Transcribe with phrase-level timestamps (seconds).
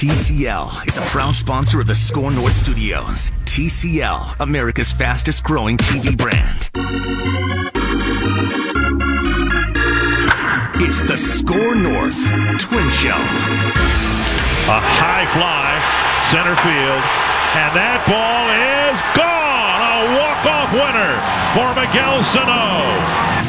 [0.00, 3.30] TCL is a proud sponsor of the SKOR North Studios.
[3.44, 6.70] TCL, America's fastest growing TV brand.
[10.80, 12.16] It's the SKOR North
[12.58, 13.12] Twin Show.
[14.72, 15.68] A high fly,
[16.32, 17.02] center field,
[17.60, 19.84] and that ball is gone.
[19.84, 21.12] A walk-off winner
[21.52, 22.88] for Miguel Sano.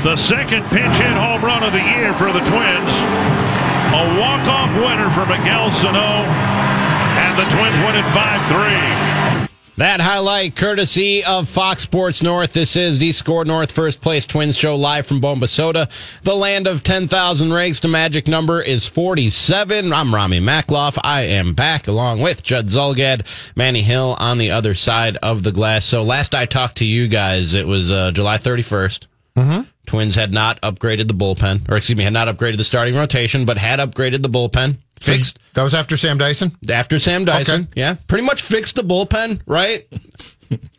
[0.03, 3.70] The second pinch hit home run of the year for the Twins.
[3.93, 9.49] A walk-off winner for Miguel Sano, and the Twins win it 5-3.
[9.75, 12.53] That highlight courtesy of Fox Sports North.
[12.53, 15.89] This is the SKOR North First Place Twins Show live from Bombasota,
[16.21, 17.81] the land of 10,000 rakes.
[17.81, 19.91] The magic number is 47.
[19.91, 20.97] I'm Ramie Makhlouf.
[21.03, 23.25] I am back along with Judd Zulgad,
[23.57, 25.83] Manny Hill on the other side of the glass.
[25.83, 29.07] So last I talked to you guys, it was uh, July 31st.
[29.35, 29.61] Mm-hmm.
[29.91, 33.43] Twins had not upgraded the bullpen, or excuse me, had not upgraded the starting rotation,
[33.43, 34.77] but had upgraded the bullpen.
[34.95, 36.55] Fixed That was after Sam Dyson.
[36.69, 37.63] after Sam Dyson.
[37.63, 37.71] Okay.
[37.75, 39.85] Yeah, pretty much fixed the bullpen, right?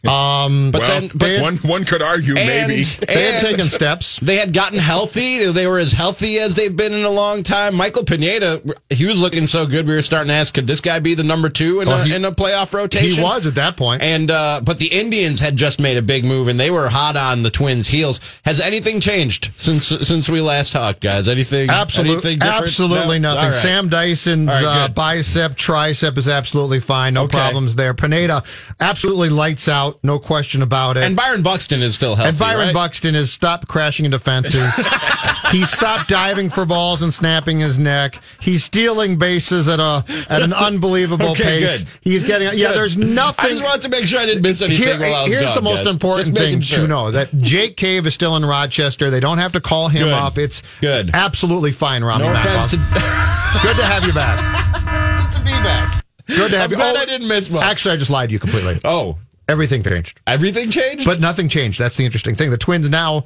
[0.08, 2.82] Um, But well, then, but one one could argue and, maybe.
[2.82, 4.18] they had taken steps.
[4.20, 5.46] They had gotten healthy.
[5.50, 7.74] They were as healthy as they've been in a long time.
[7.76, 9.86] Michael Pineda, he was looking so good.
[9.86, 12.04] We were starting to ask, could this guy be the number two in, Oh, a,
[12.04, 13.18] he- in a playoff rotation?
[13.18, 14.02] He was at that point.
[14.02, 17.16] And uh, but the Indians had just made a big move, and they were hot
[17.16, 18.18] on the Twins' heels.
[18.44, 21.28] Has anything changed since since we last talked, guys?
[21.28, 21.70] Anything?
[21.70, 23.34] Absolutely, anything absolutely No?
[23.34, 23.50] nothing.
[23.50, 23.54] Right.
[23.54, 27.14] Sam Dyson's right, uh, bicep, tricep is absolutely fine.
[27.14, 27.38] No Okay.
[27.38, 27.94] problems there.
[27.94, 28.42] Pineda
[28.80, 29.98] absolutely lights out.
[30.02, 31.02] No question about it.
[31.04, 32.30] and Byron Buxton is still healthy.
[32.30, 32.74] And Byron right?
[32.74, 34.74] Buxton has stopped crashing into fences.
[35.50, 38.20] he stopped diving for balls and snapping his neck.
[38.40, 41.84] He's stealing bases at a at an unbelievable Okay, pace.
[41.84, 41.92] good.
[42.02, 42.68] He's getting yeah.
[42.68, 42.76] Good.
[42.76, 43.44] There's nothing.
[43.46, 45.46] I just wanted to make sure I didn't miss anything Here- while I was here's
[45.46, 45.92] gone, the most guys.
[45.94, 46.78] important thing sure.
[46.80, 49.10] to know that Jake Cave is still in Rochester.
[49.10, 50.12] They don't have to call him Good.
[50.12, 50.38] up.
[50.38, 51.10] It's Good.
[51.14, 52.24] absolutely fine, Ramie.
[52.24, 52.76] No offense to,
[53.62, 55.30] Good to have you back.
[55.30, 56.04] Good to be back.
[56.26, 56.76] Good to have I'm you.
[56.76, 57.62] glad Oh, I didn't miss much.
[57.62, 58.78] Actually, I just lied to you completely.
[58.84, 59.18] oh,
[59.52, 61.04] Everything changed, everything changed.
[61.04, 61.78] but nothing changed.
[61.78, 62.50] That's the interesting thing.
[62.50, 63.24] The Twins now.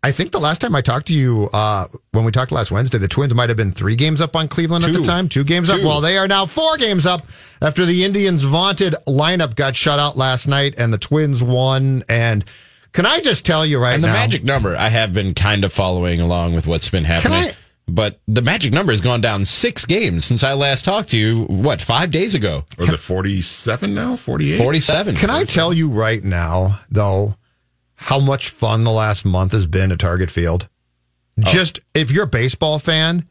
[0.00, 2.98] I think the last time I talked to you, uh, when we talked last Wednesday,
[2.98, 5.28] the Twins might have been three games up on Cleveland at the time.
[5.28, 5.80] Two games up.
[5.82, 7.26] Well, they are now four games up
[7.60, 12.04] after the Indians' vaunted lineup got shut out last night, and the Twins won.
[12.08, 12.44] And
[12.92, 14.12] can I just tell you right And the now?
[14.14, 17.52] magic number, I have been kind of following along with what's been happening.
[17.88, 21.18] I- but the magic number has gone down six games since I last talked to
[21.18, 22.64] you, what, five days ago?
[22.78, 24.16] Was it 47 now?
[24.16, 24.58] 48?
[24.58, 25.16] 47.
[25.16, 27.36] Can I tell you right now, though,
[27.94, 30.68] how much fun the last month has been at Target Field?
[31.38, 31.42] Oh.
[31.46, 33.26] Just if you're a baseball fan,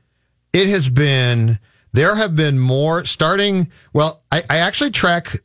[0.53, 1.59] it has been,
[1.93, 3.69] there have been more starting.
[3.93, 5.37] Well, I, I actually track,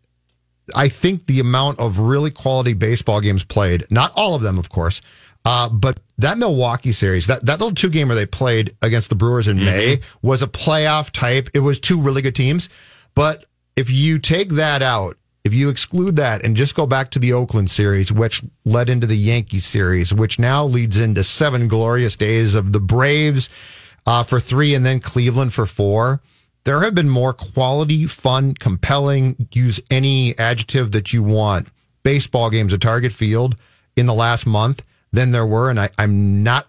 [0.75, 3.85] I think, the amount of really quality baseball games played.
[3.91, 5.03] Not all of them, of course.
[5.45, 9.49] Uh, but that Milwaukee series, that, that little two gamer they played against the Brewers
[9.49, 11.49] in May was a playoff type.
[11.53, 12.69] It was two really good teams.
[13.15, 17.19] But if you take that out, if you exclude that and just go back to
[17.19, 22.15] the Oakland series, which led into the Yankees series, which now leads into seven glorious
[22.15, 23.51] days of the Braves
[24.07, 26.21] uh, for three and then Cleveland for four,
[26.65, 31.67] there have been more quality, fun, compelling, use any adjective that you want,
[32.05, 33.57] baseball games at Target Field
[33.97, 35.71] in the last month than there were.
[35.71, 36.67] And I, I'm not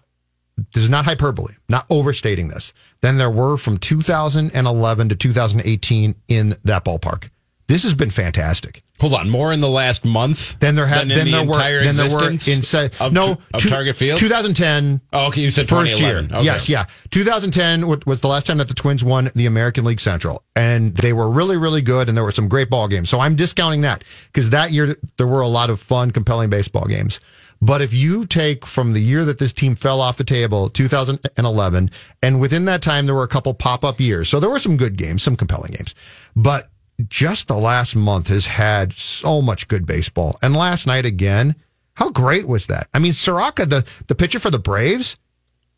[0.72, 6.56] this is not hyperbole, not overstating this, than there were from 2011 to 2018 in
[6.62, 7.30] that ballpark.
[7.66, 8.82] This has been fantastic.
[9.00, 11.44] Hold on, more in the last month Then there had than in then the there
[11.44, 14.18] were entire then there were existence in se- of, no of two- Target Field?
[14.18, 16.18] 2010 oh, okay, you said first year.
[16.18, 16.42] Okay.
[16.42, 16.84] Yes, yeah.
[17.10, 21.12] 2010 was the last time that the Twins won the American League Central, and they
[21.12, 23.08] were really, really good, and there were some great ball games.
[23.08, 26.84] So I'm discounting that because that year there were a lot of fun, compelling baseball
[26.84, 27.18] games.
[27.64, 31.90] But if you take from the year that this team fell off the table, 2011,
[32.22, 34.76] and within that time there were a couple pop up years, so there were some
[34.76, 35.94] good games, some compelling games,
[36.36, 36.70] but
[37.08, 40.38] just the last month has had so much good baseball.
[40.42, 41.56] And last night again,
[41.94, 42.88] how great was that?
[42.92, 45.16] I mean, Soroka, the the pitcher for the Braves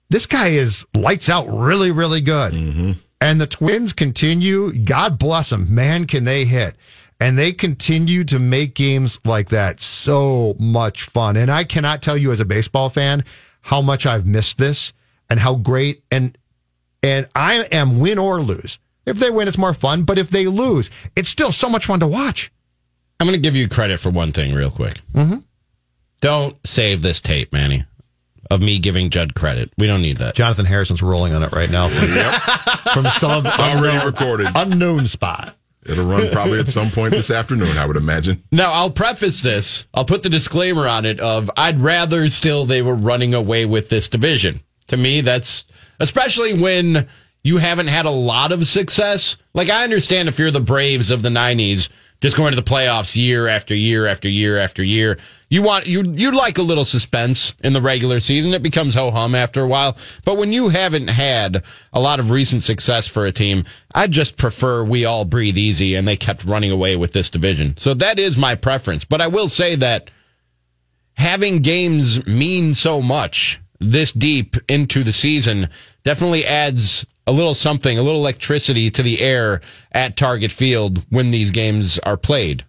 [0.09, 2.53] this guy is lights out really, really good.
[2.53, 2.93] Mm-hmm.
[3.21, 4.73] And the Twins continue.
[4.73, 5.75] God bless them.
[5.75, 6.77] Man, can they hit.
[7.19, 11.37] And they continue to make games like that so much fun.
[11.37, 13.25] And I cannot tell you as a baseball fan
[13.63, 14.93] how much I've missed this
[15.31, 16.37] and how great and
[17.03, 18.79] and I am win or lose.
[19.07, 20.03] If they win, it's more fun.
[20.03, 22.51] But if they lose, it's still so much fun to watch.
[23.21, 25.01] I'm going to give you credit for one thing real quick.
[25.15, 25.39] Mm-hmm.
[26.21, 27.85] Don't save this tape, Manny,
[28.51, 29.71] of me giving Judd credit.
[29.79, 30.35] We don't need that.
[30.35, 31.89] Jonathan Harrison's rolling on it right now
[32.93, 34.49] from some already unknown, recorded.
[34.55, 35.55] unknown spot.
[35.89, 38.43] It'll run probably at some point this afternoon, I would imagine.
[38.53, 39.87] Now, I'll preface this.
[39.95, 43.89] I'll put the disclaimer on it of I'd rather still they were running away with
[43.89, 44.61] this division.
[44.89, 45.65] To me, that's
[46.01, 47.07] especially when
[47.43, 49.37] you haven't had a lot of success.
[49.55, 51.89] Like I understand if you're the Braves of the '90s,
[52.21, 55.19] just going to the playoffs year after year after year after year.
[55.49, 58.55] You want you you like a little suspense in the regular season.
[58.55, 59.97] It becomes ho hum after a while.
[60.25, 63.65] But when you haven't had a lot of recent success for a team,
[63.95, 67.77] I just prefer we all breathe easy and they kept running away with this division.
[67.77, 69.05] So that is my preference.
[69.05, 70.11] But I will say that
[71.15, 75.69] having games mean so much this deep into the season
[76.05, 79.61] definitely adds a little something, a little electricity to the air
[79.93, 82.65] at Target Field when these games are played.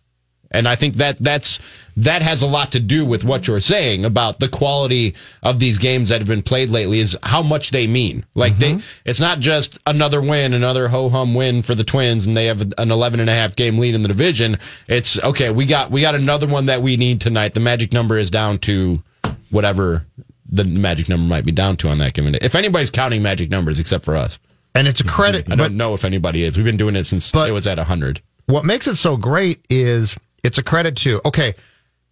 [0.50, 1.60] And I think that that's
[1.98, 5.78] that has a lot to do with what you're saying about the quality of these
[5.78, 8.26] games that have been played lately is how much they mean.
[8.34, 8.78] Like mm-hmm.
[8.78, 12.46] they it's not just another win, another ho hum win for the Twins and they
[12.46, 14.58] have an 11 and a half game lead in the division.
[14.88, 17.54] It's okay, we got we got another one that we need tonight.
[17.54, 19.04] The magic number is down to
[19.50, 20.06] whatever
[20.50, 22.40] the magic number might be down to on that given day.
[22.42, 24.40] If anybody's counting magic numbers except for us.
[24.76, 25.16] And it's a mm-hmm.
[25.16, 25.52] credit.
[25.52, 26.56] I don't know if anybody is.
[26.56, 28.22] We've been doing it since it was at 100.
[28.46, 31.54] What makes it so great is it's a credit to, okay,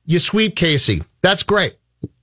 [0.05, 1.03] you sweep Casey.
[1.21, 1.75] That's great.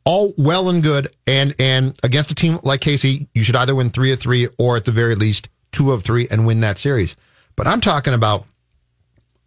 [0.04, 1.14] All well and good.
[1.26, 4.76] And, and against a team like Casey, you should either win three of three or
[4.76, 7.16] at the very least two of three and win that series.
[7.56, 8.46] But I'm talking about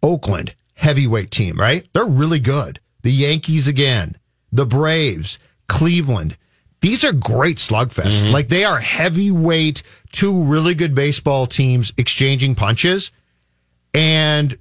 [0.02, 1.86] Oakland, heavyweight team, right?
[1.92, 2.80] They're really good.
[3.02, 4.16] The Yankees again,
[4.50, 6.36] the Braves, Cleveland.
[6.80, 8.22] These are great slugfests.
[8.22, 8.30] Mm-hmm.
[8.30, 9.82] Like they are heavyweight,
[10.12, 13.10] two really good baseball teams exchanging punches.
[13.94, 14.58] And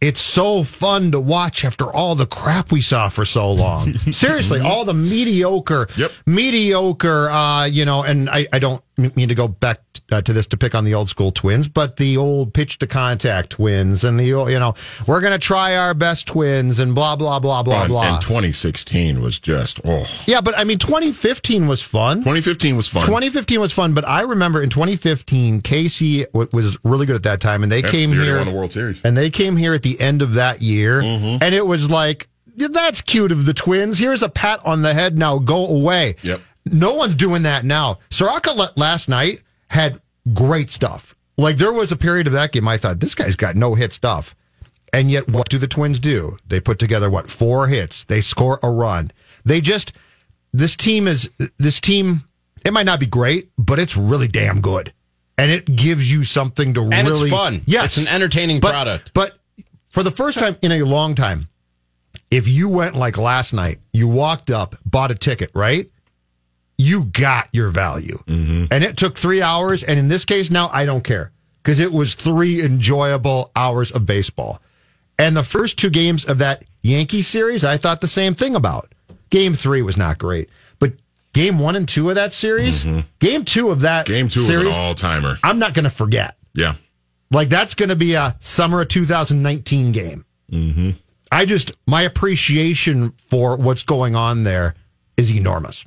[0.00, 3.94] it's so fun to watch after all the crap we saw for so long.
[4.12, 6.12] Seriously, all the mediocre, yep.
[6.26, 9.80] mediocre, uh, you know, and I, I don't mean to go back
[10.12, 12.86] uh, to this to pick on the old school twins, but the old pitch to
[12.86, 14.74] contact twins and the, old, you know,
[15.06, 18.14] we're going to try our best twins and blah, blah, blah, blah, and, blah.
[18.14, 20.04] And 2016 was just, oh.
[20.26, 22.18] Yeah, but I mean, 2015 was fun.
[22.18, 23.06] 2015 was fun.
[23.06, 27.62] 2015 was fun, but I remember in 2015, Casey was really good at that time,
[27.62, 28.36] and they came here.
[28.36, 29.02] Won the World Series.
[29.04, 31.42] And they came here at the end of that year, mm-hmm.
[31.42, 33.98] and it was like, that's cute of the twins.
[33.98, 35.18] Here's a pat on the head.
[35.18, 36.16] Now go away.
[36.22, 36.40] Yep.
[36.66, 37.98] No one's doing that now.
[38.10, 40.00] Soroka last night had
[40.32, 41.14] great stuff.
[41.36, 43.92] Like there was a period of that game I thought this guy's got no hit
[43.92, 44.34] stuff.
[44.92, 46.38] And yet what do the Twins do?
[46.46, 48.04] They put together what four hits.
[48.04, 49.10] They score a run.
[49.44, 49.92] They just
[50.52, 52.24] this team is this team
[52.64, 54.92] it might not be great, but it's really damn good.
[55.36, 57.62] And it gives you something to and really it's fun.
[57.66, 57.98] Yes.
[57.98, 59.10] It's an entertaining but, product.
[59.12, 59.36] But
[59.88, 61.48] for the first time in a long time,
[62.30, 65.90] if you went like last night, you walked up, bought a ticket, right?
[66.76, 68.18] You got your value.
[68.26, 68.66] Mm-hmm.
[68.70, 69.82] And it took three hours.
[69.82, 71.32] And in this case, now I don't care
[71.62, 74.60] because it was three enjoyable hours of baseball.
[75.18, 78.92] And the first two games of that Yankee series, I thought the same thing about.
[79.30, 80.48] Game three was not great,
[80.78, 80.92] but
[81.32, 83.00] game one and two of that series, mm-hmm.
[83.18, 85.38] game two of that game two series, was an all timer.
[85.42, 86.36] I'm not going to forget.
[86.52, 86.74] Yeah.
[87.30, 90.24] Like that's going to be a summer of 2019 game.
[90.50, 90.90] Mm-hmm.
[91.32, 94.74] I just, my appreciation for what's going on there
[95.16, 95.84] is enormous.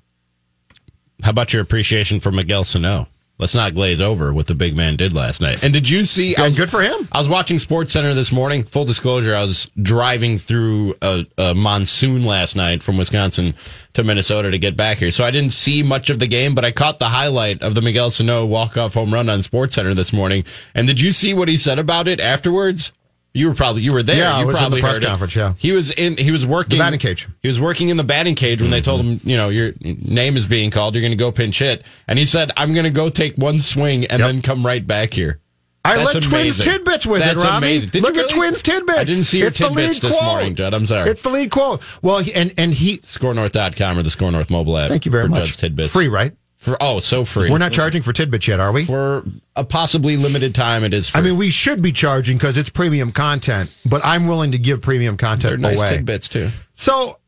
[1.23, 3.07] How about your appreciation for Miguel Sano?
[3.39, 5.63] Let's not glaze over what the big man did last night.
[5.63, 6.33] And did you see?
[6.33, 7.07] Good, was, good for him.
[7.11, 8.63] I was watching Sports Center this morning.
[8.63, 13.53] Full disclosure, I was driving through a, a, monsoon last night from Wisconsin
[13.93, 16.55] to Minnesota to get back here, so I didn't see much of the game.
[16.55, 19.75] But I caught the highlight of the Miguel Sano walk off home run on Sports
[19.75, 20.43] Center this morning.
[20.73, 22.91] And did you see what he said about it afterwards?
[23.37, 24.17] You were probably you were there.
[24.17, 25.35] Yeah, you I was probably in the press conference.
[25.35, 25.39] It.
[25.39, 26.17] Yeah, he was in.
[26.17, 27.27] He was working the batting cage.
[27.41, 28.71] He was working in the batting cage when mm-hmm.
[28.71, 30.95] they told him, you know, your name is being called.
[30.95, 33.61] You're going to go pinch hit, and he said, "I'm going to go take one
[33.61, 34.31] swing and yep.
[34.31, 35.39] then come right back here."
[35.85, 36.31] I That's let amazing.
[36.31, 37.67] Twins tidbits with That's it, Robbie.
[37.67, 38.01] Amazing.
[38.01, 38.25] Look really?
[38.25, 38.97] at Twins tidbits.
[38.97, 40.31] I didn't see your it's tidbits this quote.
[40.31, 40.73] morning, Judd.
[40.73, 41.09] I'm sorry.
[41.09, 41.81] It's the lead quote.
[42.01, 44.89] Well, and and he skornorth.com or the SKOR North mobile app.
[44.89, 45.39] Thank you very for much.
[45.41, 45.93] Judd's tidbits.
[45.93, 46.33] Free, right?
[46.67, 47.49] For oh, so free.
[47.49, 48.83] We're not charging for tidbits yet, are we?
[48.83, 49.23] For
[49.55, 51.07] a possibly limited time, it is.
[51.07, 51.21] Free.
[51.21, 54.81] I mean, we should be charging because it's premium content, but I'm willing to give
[54.81, 55.91] premium content They're nice away.
[55.91, 56.49] tidbits too.
[56.73, 57.19] So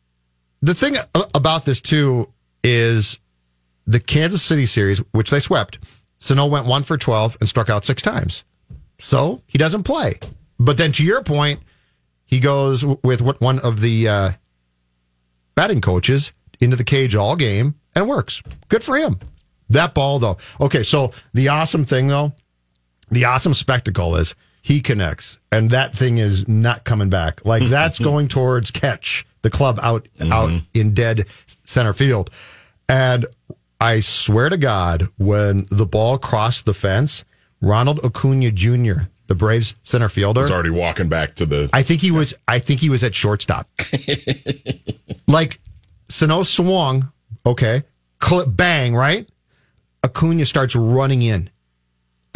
[0.62, 0.98] the thing
[1.34, 2.28] about this too
[2.66, 3.18] is
[3.88, 5.80] the Kansas City series, which they swept.
[6.18, 8.44] Sano went one for twelve and struck out six times,
[8.98, 10.20] so he doesn't play.
[10.60, 11.62] But then, to your point,
[12.26, 14.32] he goes with what one of the uh,
[15.56, 18.42] batting coaches into the cage all game and works.
[18.70, 19.20] Good for him.
[19.70, 20.38] That ball, though.
[20.60, 22.34] Okay, so the awesome thing, though,
[23.12, 27.46] the awesome spectacle is he connects, and that thing is not coming back.
[27.46, 30.32] Like that's going towards catch the club out mm-hmm.
[30.32, 31.28] out in dead
[31.66, 32.32] center field,
[32.88, 33.26] and
[33.80, 37.24] I swear to God, when the ball crossed the fence,
[37.62, 41.70] Ronald Acuna Jr., the Braves center fielder, was already walking back to the.
[41.74, 42.34] I think he was.
[42.48, 43.70] I think he was at shortstop.
[45.28, 45.60] like
[46.10, 47.12] Sano swung
[47.46, 47.84] Okay.
[48.20, 49.28] Clip, bang, right?
[50.04, 51.50] Acuna starts running in.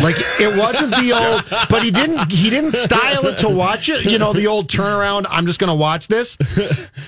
[0.02, 1.12] Like it wasn't the
[1.52, 4.06] old, but he didn't he didn't style it to watch it.
[4.06, 5.28] You know, the old turnaround.
[5.30, 6.36] I'm just going to watch this.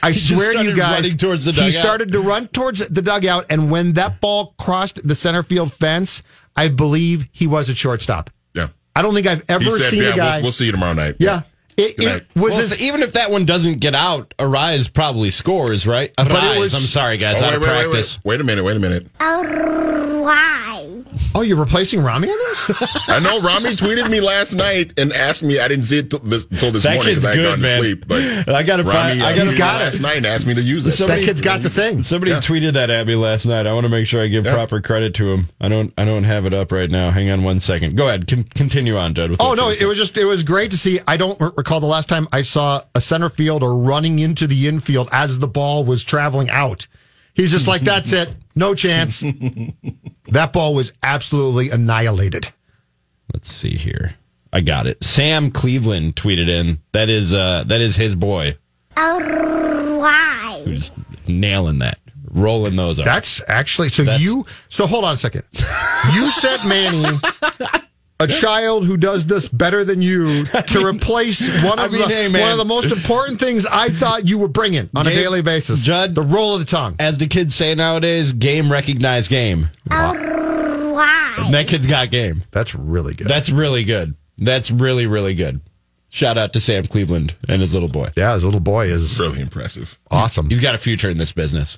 [0.03, 4.21] I swear to you guys, he started to run towards the dugout, and when that
[4.21, 6.21] ball crossed the center field fence,
[6.55, 8.29] I believe he was at shortstop.
[8.53, 8.67] Yeah.
[8.95, 10.35] I don't think I've ever said, seen "Yeah, a guy.
[10.35, 11.41] we'll, we'll see you tomorrow night." yeah,
[11.77, 15.29] it, it was Well, his, if- even if that one doesn't get out, Arraez probably
[15.31, 16.13] scores, right?
[16.15, 16.59] Arraez.
[16.59, 18.19] was- I'm sorry, guys, Oh, out wait, of wait, wait, practice.
[18.23, 18.31] wait.
[18.35, 18.63] Wait a minute.
[18.63, 19.07] Wait a minute.
[19.19, 21.01] Why?
[21.35, 23.09] Oh, you're replacing Ramie on this?
[23.09, 25.59] I know Ramie tweeted me last night and asked me.
[25.59, 27.51] I didn't see it till this, till this That morning kid's because I had good,
[27.51, 27.75] gone man.
[27.75, 28.07] to sleep.
[28.07, 30.01] But I gotta Ramie, find- I uh, gotta got me last it.
[30.01, 31.07] night and asked me to use it.
[31.07, 32.03] that kid's got the thing.
[32.03, 32.39] Somebody Yeah.
[32.39, 33.67] tweeted that at me last night.
[33.67, 34.53] I want to make sure I give Yeah.
[34.53, 35.47] proper credit to him.
[35.59, 35.91] I don't.
[35.97, 37.11] I don't have it up right now.
[37.11, 37.95] Hang on one second.
[37.97, 38.27] Go ahead.
[38.27, 39.35] Con- continue on, Judd.
[39.39, 40.99] Oh no, it was just it was great to see.
[41.07, 44.67] I don't r- recall the last time I saw a center fielder running into the
[44.67, 46.85] infield as the ball was traveling out.
[47.33, 49.21] He's just like, "That's it, no chance."
[50.27, 52.49] that ball was absolutely annihilated.
[53.33, 54.13] Let's see here.
[54.53, 55.03] I got it.
[55.03, 56.77] Sam Cleveland tweeted in.
[56.91, 58.55] That is uh that is his boy.
[58.95, 60.61] Why?
[60.65, 60.91] Who's
[61.27, 61.97] nailing that.
[62.29, 63.05] Rolling those up.
[63.05, 64.03] That's actually so.
[64.03, 65.43] That's- you so hold on a second.
[66.13, 67.17] You said Manny.
[68.25, 72.07] A child who does this better than you to replace one I of mean, the
[72.07, 75.41] hey, one of the most important things I thought you were bringing on a daily
[75.41, 75.83] basis.
[75.83, 76.95] Judd- the roll of the tongue.
[76.99, 79.69] As the kids say nowadays, game recognized game.
[79.87, 81.47] Why?
[81.51, 82.43] That kid's got game.
[82.51, 83.27] That's really good.
[83.27, 84.15] That's really good.
[84.37, 85.61] That's really, really good.
[86.09, 88.07] Shout out to Sam Cleveland and his little boy.
[88.15, 89.99] yeah, his little boy is really impressive.
[90.09, 90.49] awesome.
[90.49, 91.77] He's got a future in this business.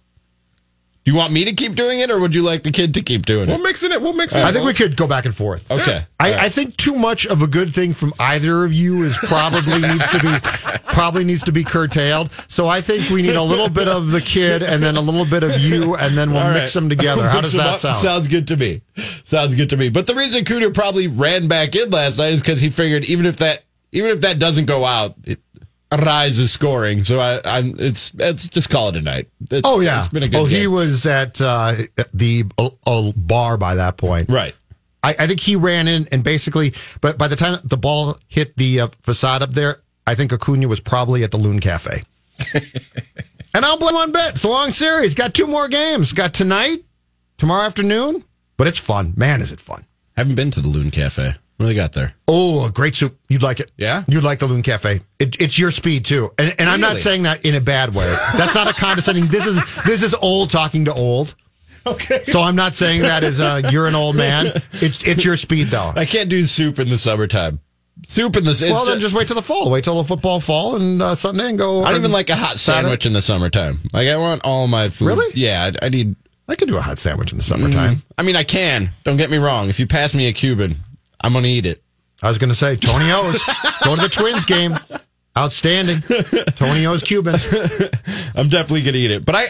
[1.07, 3.01] Do you want me to keep doing it or would you like the kid to
[3.01, 3.47] keep doing it?
[3.47, 3.63] We'll it?
[3.63, 4.01] mix it.
[4.01, 4.43] We'll mix it.
[4.43, 5.71] I think we could go back and forth.
[5.71, 6.05] Okay.
[6.19, 9.79] I, I think too much of a good thing from either of you is probably
[9.79, 10.37] needs to be
[10.87, 12.33] probably needs to be curtailed.
[12.49, 15.23] So I think we need a little bit of the kid and then a little
[15.23, 16.81] bit of you, and then we'll All mix right.
[16.81, 17.29] them together.
[17.29, 17.79] How does that up.
[17.79, 17.99] sound?
[17.99, 18.81] Sounds good to me.
[19.23, 19.87] Sounds good to me.
[19.87, 23.25] But the reason Cooter probably ran back in last night is because he figured even
[23.25, 25.39] if that even if that doesn't go out, it,
[25.91, 27.03] Arraez is scoring.
[27.03, 29.29] So I, I'm it's it's just call it a night.
[29.50, 30.00] It's, oh yeah.
[30.00, 30.38] it's been a good.
[30.39, 31.75] oh, he was at uh,
[32.13, 34.29] the uh, uh, bar by that point.
[34.29, 34.56] right.
[35.03, 38.58] I, I think he ran in and basically, but by the time the ball hit
[38.58, 42.03] the uh, facade up there, I think Acuna was probably at the Loon Cafe.
[43.53, 44.36] and I'll blame one bit.
[44.36, 45.13] It's a long series.
[45.13, 46.13] Got two more games.
[46.13, 46.84] Got tonight,
[47.38, 48.24] tomorrow afternoon.
[48.58, 49.13] But it's fun.
[49.15, 49.86] Man, is it fun.
[50.17, 51.36] Haven't been to the Loon Cafe.
[51.57, 52.13] What do they got there?
[52.27, 53.17] Oh, a great soup.
[53.29, 53.71] You'd like it.
[53.77, 54.03] Yeah?
[54.07, 55.01] You'd like the Loon Cafe.
[55.19, 56.31] It, it's your speed too.
[56.37, 57.01] And, and I'm not Really?
[57.01, 58.05] saying that in a bad way.
[58.37, 59.27] That's not a condescending.
[59.27, 61.33] This is this is old talking to old.
[61.87, 62.23] Okay.
[62.25, 64.47] So I'm not saying that as uh, you're an old man.
[64.73, 65.93] It's it's your speed though.
[65.95, 67.59] I can't do soup in the summertime.
[68.05, 69.71] Soup in the it's well, then just wait till the fall.
[69.71, 71.83] Wait till the football fall and uh, Sunday and go.
[71.83, 73.79] I don't even like a hot sandwich in the summertime.
[73.93, 75.07] Like I want all my food.
[75.07, 75.31] Really?
[75.33, 76.15] Yeah, I, I need.
[76.47, 78.01] I can do a hot sandwich in the summertime.
[78.17, 78.91] I mean, I can.
[79.03, 79.67] Don't get me wrong.
[79.69, 80.75] If you pass me a Cuban,
[81.21, 81.83] I'm gonna eat it.
[82.21, 83.43] I was going to say Tony O's.
[83.83, 84.77] go to the Twins game.
[85.38, 85.97] Outstanding.
[86.55, 87.53] Tony O's Cubans.
[88.36, 89.24] I'm definitely gonna eat it.
[89.24, 89.43] But I,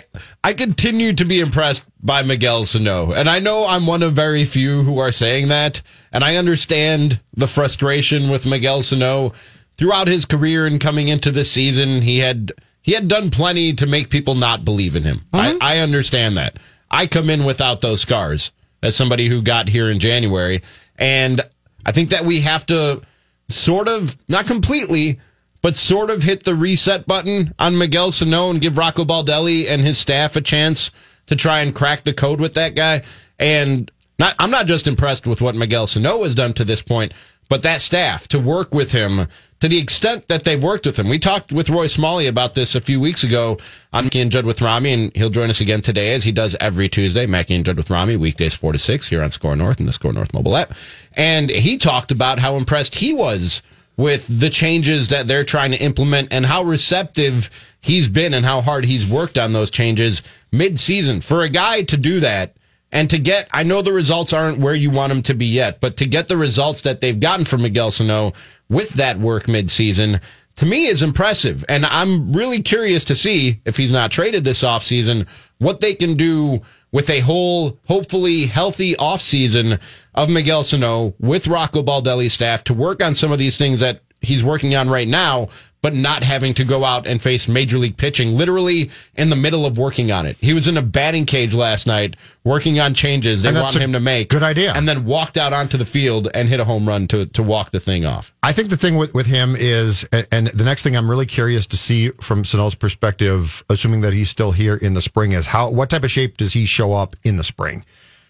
[0.43, 4.43] I continue to be impressed by Miguel Sano, and I know I'm one of very
[4.43, 5.81] few who are saying that,
[6.11, 9.29] and I understand the frustration with Miguel Sano
[9.77, 12.01] throughout his career and coming into this season.
[12.01, 15.21] He had he had done plenty to make people not believe in him.
[15.31, 15.57] I, mm-hmm.
[15.61, 16.57] I understand that.
[16.91, 18.51] I come in without those scars
[18.83, 20.63] as somebody who got here in January,
[20.97, 21.41] and
[21.87, 23.01] I think that we have to
[23.49, 25.19] sort of not completely
[25.61, 29.81] but sort of hit the reset button on Miguel Sano and give Rocco Baldelli and
[29.81, 30.91] his staff a chance
[31.25, 33.01] to try and crack the code with that guy.
[33.39, 37.13] And not, I'm not just impressed with what Miguel Sano has done to this point,
[37.49, 39.27] but that staff to work with him
[39.59, 41.09] to the extent that they've worked with him.
[41.09, 43.57] We talked with Roy Smalley about this a few weeks ago
[43.91, 46.55] on Mackey and Judd with Ramie, and he'll join us again today as he does
[46.59, 47.25] every Tuesday.
[47.25, 49.93] Mackey and Judd with Ramie, weekdays four to six here on SKOR North and the
[49.93, 50.73] SKOR North mobile app.
[51.13, 53.61] And he talked about how impressed he was
[53.95, 57.49] with the changes that they're trying to implement and how receptive
[57.81, 60.21] he's been and how hard he's worked on those changes
[60.51, 61.21] mid-season.
[61.21, 62.56] For a guy to do that
[62.91, 65.79] and to get, I know the results aren't where you want them to be yet,
[65.81, 68.33] but to get the results that they've gotten from Miguel Sano
[68.69, 70.21] with that work mid-season,
[70.55, 71.65] to me is impressive.
[71.67, 75.27] And I'm really curious to see if he's not traded this offseason,
[75.57, 79.81] what they can do with a whole, hopefully healthy offseason
[80.15, 84.01] of Miguel Sano with Rocco Baldelli's staff to work on some of these things that
[84.21, 85.49] he's working on right now,
[85.81, 89.65] but not having to go out and face major league pitching literally in the middle
[89.65, 90.35] of working on it.
[90.41, 93.83] He was in a batting cage last night working on changes they And that's want
[93.83, 94.29] him to make.
[94.29, 94.73] good idea.
[94.73, 97.69] And then walked out onto the field and hit a home run to, to walk
[97.71, 98.33] the thing off.
[98.41, 101.67] I think the thing with, with him is, and- the next thing I'm really curious
[101.67, 105.69] to see from Sano's perspective, assuming that he's still here in the spring, is how
[105.69, 107.85] what type of shape does he show up in the spring?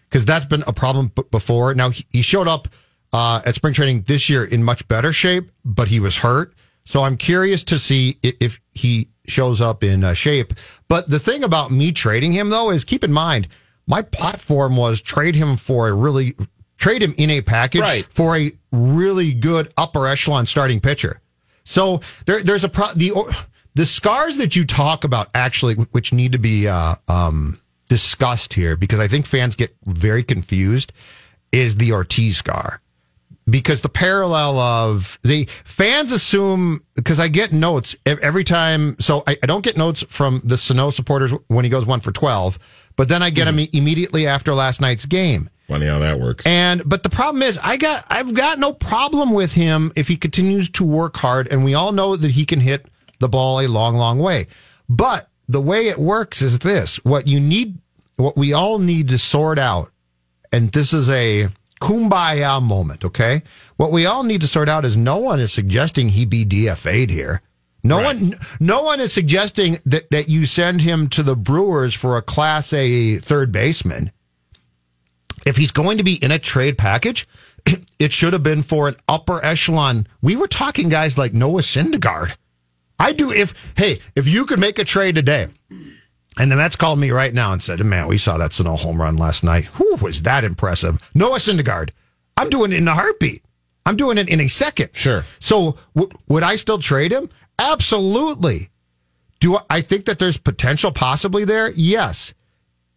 [0.10, 1.74] Because that's been a problem b- before.
[1.74, 2.68] Now he he showed up
[3.14, 6.54] uh, at spring training this year in much better shape, but he was hurt.
[6.88, 10.54] So I'm curious to see if he shows up in uh, shape.
[10.88, 13.50] But the thing about me trading him though is keep in mind
[13.88, 16.34] my platform was trade him for a really
[16.78, 18.06] trade him in a package Right.
[18.10, 21.20] for a really good upper echelon starting pitcher.
[21.66, 23.12] So there, there's a pro, the
[23.76, 28.78] the scars that you talk about actually, which need to be uh, um, discussed here,
[28.78, 30.94] because I think fans get very confused,
[31.52, 32.82] is the Ortiz scar.
[33.50, 38.98] Because the parallel of the fans assume, because I get notes every time.
[39.00, 42.12] So I, I don't get notes from the Sano supporters when he goes one for
[42.12, 42.60] 12,
[42.98, 43.58] but then I get mm-hmm.
[43.58, 45.50] them immediately after last night's game.
[45.68, 46.46] Funny how that works.
[46.46, 50.16] And but the problem is, I got I've got no problem with him if he
[50.16, 52.86] continues to work hard, and we all know that he can hit
[53.20, 54.48] the ball a long, long way.
[54.88, 57.80] But the way it works is this: what you need,
[58.16, 59.92] what we all need to sort out,
[60.54, 63.06] and this is a kumbaya moment.
[63.06, 63.44] Okay,
[63.78, 67.10] what we all need to sort out is no one is suggesting he be DFA'd
[67.10, 67.42] here.
[67.84, 72.18] No one, no one is suggesting that, that you send him to the Brewers for
[72.18, 74.12] a Class A third baseman
[75.48, 77.26] if he's going to be in a trade package,
[78.00, 80.06] it should have been for an upper echelon.
[80.22, 82.36] We were talking guys like Noah Syndergaard.
[83.00, 85.48] I do if hey, if you could make a trade today,
[86.40, 89.02] and the Mets called me right now and said, "Man, we saw that Sano home
[89.02, 89.66] run last night.
[89.74, 91.90] Who was that impressive?" Noah Syndergaard.
[92.36, 93.44] I'm doing it in a heartbeat.
[93.86, 94.90] I'm doing it in a second.
[94.94, 95.26] Sure.
[95.40, 97.30] So w- would I still trade him?
[97.88, 98.70] Absolutely.
[99.40, 101.72] Do I- I think that there's potential possibly there?
[101.72, 102.34] Yes.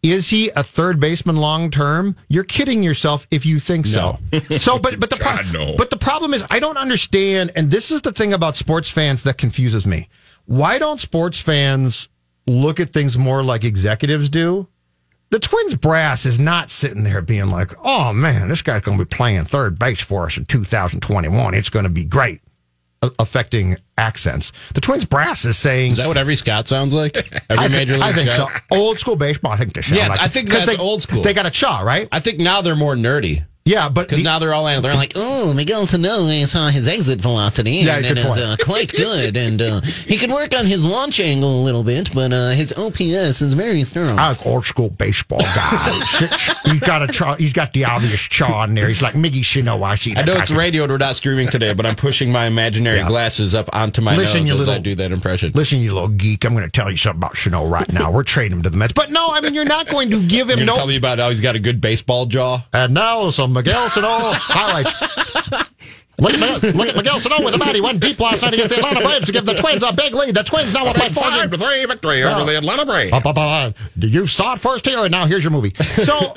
[0.03, 2.17] Is he a third baseman long term?
[2.29, 4.19] You're kidding yourself if you think so.
[4.59, 5.77] So, but but the pro- no.
[5.77, 9.23] but the problem is I don't understand, and this is the thing about sports fans
[9.25, 10.09] that confuses me.
[10.47, 12.09] Why don't sports fans
[12.51, 14.67] look at things more like executives do?
[15.31, 19.05] The Twins brass is not sitting there being like, "Oh man, this guy's going to
[19.05, 21.55] be playing third base for us in 2021.
[21.55, 22.41] It's going to be great."
[23.03, 24.53] a- Affecting accents.
[24.75, 27.17] The Twins brass is saying Is that what every Scott sounds like?
[27.49, 28.63] Every I, major league I think Scott?
[28.71, 28.77] so.
[28.77, 29.53] Old school baseball.
[29.53, 31.23] I think they sound Yeah, like I think that's they- old school.
[31.23, 32.09] They got a chaw, right?
[32.13, 34.83] I think now they're more nerdy Yeah, but because the- now they're all out.
[34.83, 38.57] they're like, Oh, Miguel Sano I saw his exit velocity Yeah, and it is uh,
[38.65, 39.37] quite good.
[39.37, 42.73] And uh, he can work on his launch angle a little bit, but uh, his
[42.73, 44.19] OPS is very strong.
[44.19, 46.01] I like old school baseball guy.
[46.65, 48.89] he's got a chaw, he's got the obvious chaw in there.
[48.89, 49.83] He's like Miggy Shino.
[49.83, 50.17] I see.
[50.17, 53.09] I know it's radio and we're not screaming today, but I'm pushing my imaginary Yeah.
[53.09, 55.53] glasses up onto my Listen, you nose as I little- do that impression.
[55.55, 56.45] Listen, you little geek.
[56.45, 58.11] I'm going to tell you something about Shino right now.
[58.11, 60.49] We're trading him to the Mets, but no, I mean you're not going to give
[60.49, 60.75] him You're no.
[60.75, 62.63] tell me about how he's got a good baseball jaw.
[62.73, 64.95] And now some Miguel Sano highlights.
[66.19, 67.75] Look at, Miguel, look at Miguel Sano with a bat.
[67.75, 70.13] He went deep last night against the Atlanta Braves to give the Twins a big
[70.13, 70.35] lead.
[70.35, 71.23] The Twins now up by four.
[71.23, 73.11] Five to three victory over the Atlanta Braves.
[73.97, 75.73] You saw it first here, and now here's your movie.
[75.83, 76.35] So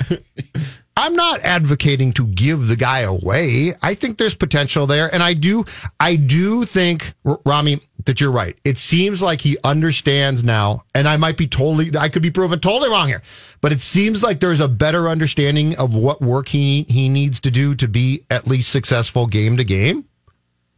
[0.96, 3.74] I'm not advocating to give the guy away.
[3.82, 5.64] I think there's potential there, and I do,
[5.98, 8.56] I do think, Ramie, that you're right.
[8.64, 12.60] It seems like he understands now, and I might be totally, I could be proven
[12.60, 13.22] totally wrong here,
[13.60, 17.50] but it seems like there's a better understanding of what work he he needs to
[17.50, 20.04] do to be at least successful game to game.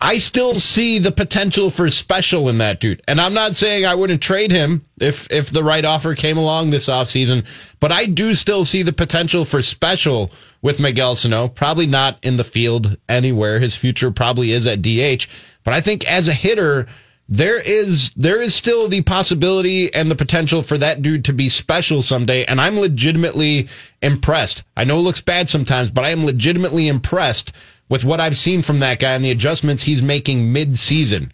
[0.00, 3.02] I still see the potential for special in that dude.
[3.06, 6.70] And I'm not saying I wouldn't trade him if if the right offer came along
[6.70, 7.44] this offseason,
[7.80, 10.30] but I do still see the potential for special
[10.62, 11.48] with Miguel Sano.
[11.48, 13.58] Probably not in the field anywhere.
[13.58, 15.26] His future probably is at DH,
[15.64, 16.86] but I think as a hitter,
[17.28, 21.48] there is there is still the possibility and the potential for that dude to be
[21.48, 23.68] special someday and i'm legitimately
[24.00, 27.52] impressed i know it looks bad sometimes but i am legitimately impressed
[27.88, 31.32] with what I've seen from that guy and the adjustments he's making mid season.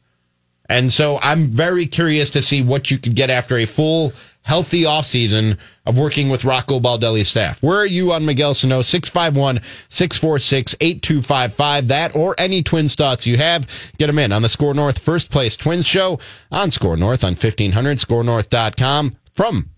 [0.69, 4.83] And so I'm very curious to see what you could get after a full, healthy
[4.83, 7.63] offseason of working with Rocco Baldelli's staff.
[7.63, 8.81] Where are you on Miguel Sano?
[8.81, 11.89] 651 646 8255.
[11.89, 13.67] That or any Twins thoughts you have,
[13.99, 16.19] get them in on the SKOR North First Place Twins Show
[16.51, 19.69] on SKOR North on 1500, skornorth.com from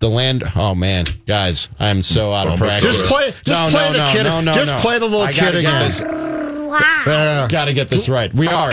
[0.00, 0.44] the land.
[0.54, 2.96] Oh man, guys, I'm so out of practice.
[2.96, 4.22] Just play, just No, play no, the no, kid.
[4.24, 4.78] no, no, just no.
[4.80, 5.84] play the little I kid gotta get again.
[5.88, 6.00] this-
[6.68, 7.02] Why?
[7.06, 7.48] There.
[7.48, 8.32] Gotta get this right.
[8.34, 8.72] We are.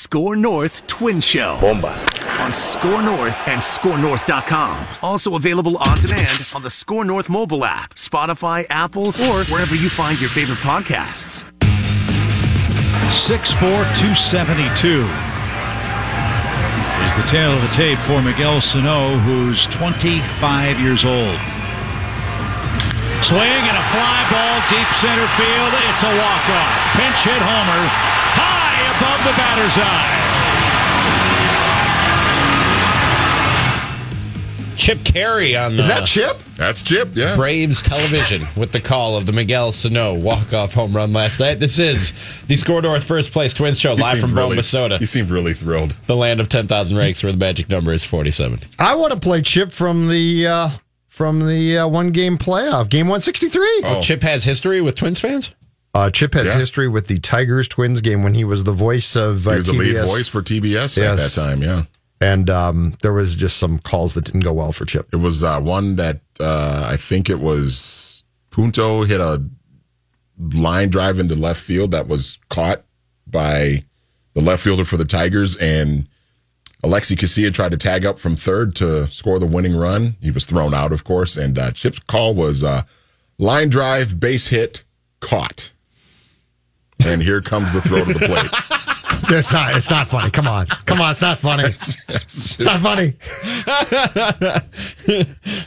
[0.00, 1.58] SKOR North Twin Show.
[1.60, 4.86] On SKOR North and skornorth.com.
[5.02, 9.90] Also available on demand on the SKOR North mobile app, Spotify, Apple, or wherever you
[9.90, 11.44] find your favorite podcasts.
[13.12, 15.04] 6'4", 272
[17.04, 21.36] is the tail of the tape for Miguel Sano, who's 25 years old.
[23.20, 25.72] Swing and a fly ball deep center field.
[25.92, 26.96] It's a walk-off.
[26.96, 28.19] Pinch hit homer
[28.80, 30.16] high above the batter's eye.
[34.76, 36.38] Chip Caray on the Is that Chip?
[36.56, 37.36] That's Chip, yeah.
[37.36, 41.58] Braves television with the call of the Miguel Sano walk-off home run last night.
[41.58, 42.12] This is
[42.46, 45.52] the SKOR North First Place Twins Show He live from really, Minnesota, He seemed really
[45.52, 45.90] thrilled.
[46.06, 48.58] the land of 10,000 ranks where the magic number is 47.
[48.78, 50.70] I want to play Chip from the uh,
[51.08, 53.82] from the uh, one game playoff, game one sixty three.
[53.84, 55.50] Oh, Chip has history with Twins fans?
[55.92, 56.58] Uh, Chip has Yeah.
[56.58, 59.66] history with the Tigers Twins game when he was the voice of uh, He was
[59.66, 60.06] the lead TBS.
[60.06, 61.84] voice for TBS at that time, yeah.
[62.20, 65.08] and um, there was just some calls that didn't go well for Chip.
[65.12, 69.42] It was uh, one that uh, I think it was Punto hit a
[70.54, 72.84] line drive into left field that was caught
[73.26, 73.84] by
[74.34, 76.06] the left fielder for the Tigers, and
[76.84, 80.16] Alexi Casilla tried to tag up from third to score the winning run.
[80.22, 82.82] He was thrown out, of course, and uh, Chip's call was uh,
[83.38, 84.84] line drive, base hit,
[85.20, 85.72] caught.
[87.06, 88.50] And here comes the throw to the plate.
[89.32, 89.76] It's not.
[89.76, 90.28] It's not funny.
[90.30, 90.66] Come on.
[90.86, 91.12] Come on.
[91.12, 91.62] It's not funny.
[91.64, 93.12] It's not funny.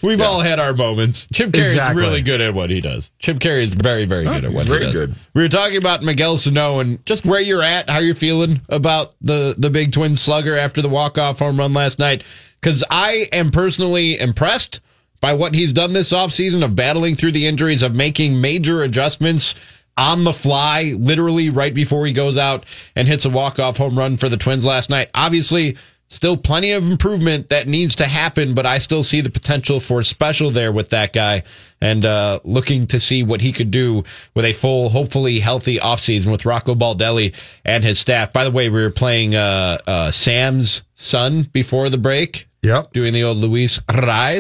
[0.04, 1.28] We've all had our moments.
[1.34, 2.04] Chip Caray's Exactly.
[2.04, 3.10] really good at what he does.
[3.20, 4.94] Chip Caray is very, very oh, good at what very he does.
[4.94, 5.16] good.
[5.34, 9.14] We were talking about Miguel Sano and just where you're at, how you're feeling about
[9.22, 12.24] the the big twin slugger after the walk off home run last night.
[12.60, 14.82] Because I am personally impressed
[15.22, 19.56] by what he's done this offseason of battling through the injuries, of making major adjustments
[19.98, 23.98] on the fly, literally right before he goes out and hits a walk off home
[23.98, 25.10] run for the Twins last night.
[25.14, 25.78] Obviously,
[26.08, 30.04] still plenty of improvement that needs to happen, but I still see the potential for
[30.04, 31.44] special there with that guy
[31.82, 34.04] and uh, looking to see what he could do
[34.36, 38.32] with a full, hopefully healthy offseason with Rocco Baldelli and his staff.
[38.32, 42.94] By the way, we were playing uh, uh, Sam's son before the break, Yep.
[42.94, 44.40] doing the old Luis Arraez.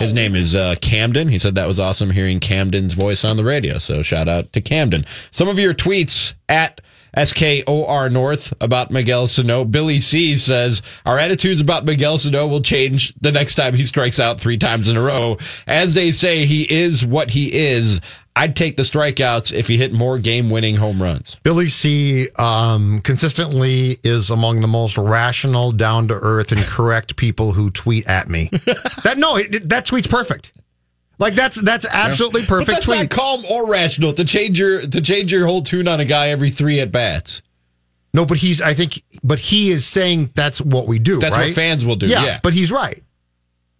[0.00, 1.28] His name is uh, Camden.
[1.28, 3.76] He said that was awesome hearing Camden's voice on the radio.
[3.78, 5.04] So shout out to Camden.
[5.30, 6.80] Some of your tweets at
[7.16, 9.64] SKOR North about Miguel Sano.
[9.64, 14.20] Billy C says, Our attitudes about Miguel Sano will change the next time he strikes
[14.20, 15.38] out three times in a row.
[15.66, 18.00] As they say, he is what he is.
[18.36, 21.36] I'd take the strikeouts if he hit more game winning home runs.
[21.42, 27.52] Billy C um, consistently is among the most rational, down to earth, and correct people
[27.52, 28.48] who tweet at me.
[29.02, 30.52] that no, it, that tweet's perfect.
[31.20, 32.98] Like that's that's absolutely But perfect that's tweet.
[32.98, 36.30] not calm or rational to change your to change your whole tune on a guy
[36.30, 37.42] every three at bats.
[38.14, 41.20] no, but he's I think, but he is saying that's what we do.
[41.20, 41.54] That's what right?
[41.54, 42.40] fans will do, yeah.
[42.42, 43.02] but he's right.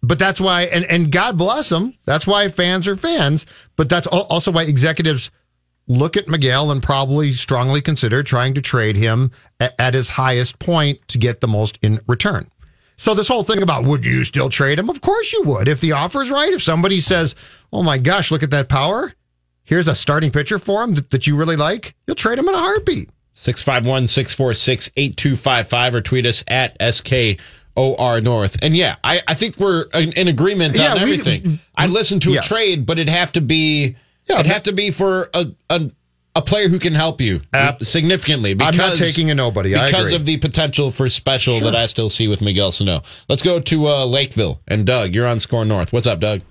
[0.03, 1.95] But that's why, and and God bless him.
[2.05, 3.47] That's why fans are fans.
[3.75, 5.31] But that's also why executives
[5.87, 10.59] look at Miguel and probably strongly consider trying to trade him at, at his highest
[10.59, 12.50] point to get the most in return.
[13.01, 14.87] So this whole thing about would you still trade him?
[14.87, 15.67] Of course you would.
[15.67, 17.33] If the offer's right, if somebody says,
[17.73, 19.11] "Oh my gosh, look at that power.
[19.63, 22.53] Here's a starting pitcher for him that, that you really like." You'll trade him in
[22.53, 23.09] a heartbeat.
[23.33, 28.57] 651 646 8255 or tweet us at SKOR North.
[28.61, 31.59] And yeah, I, I think we're in, in agreement Yeah, on we- everything.
[31.73, 32.45] I'd listen to Yes.
[32.45, 33.95] a trade, but it'd have to be
[34.29, 35.89] Yeah, it'd but- have to be for a, a
[36.35, 38.55] a player who can help you Ab- significantly.
[38.59, 39.75] I'm not taking a nobody.
[39.75, 40.15] I because agree.
[40.15, 41.71] of the potential for special Sure.
[41.71, 43.03] that I still see with Miguel Sano.
[43.27, 45.13] Let's go to uh, Lakeville and Doug.
[45.13, 45.91] You're on SKOR North.
[45.91, 46.41] What's up, Doug?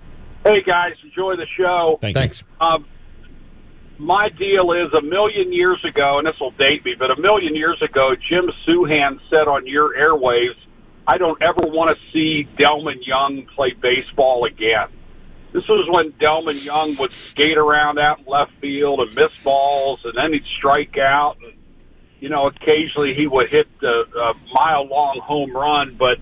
[0.43, 1.97] Hey guys, enjoy the show.
[2.01, 2.43] Thank Thanks.
[2.59, 2.85] Um,
[3.99, 7.55] my deal is a million years ago, and this will date me, but a million
[7.55, 10.55] years ago, Jim Souhan said on your airwaves,
[11.07, 14.87] I don't ever want to see Delmon Young play baseball again.
[15.53, 19.99] This was when Delmon Young would skate around out in left field and miss balls,
[20.05, 21.53] and then he'd strike out, and
[22.21, 25.97] you know, occasionally he would hit a, a mile long home run.
[25.97, 26.19] But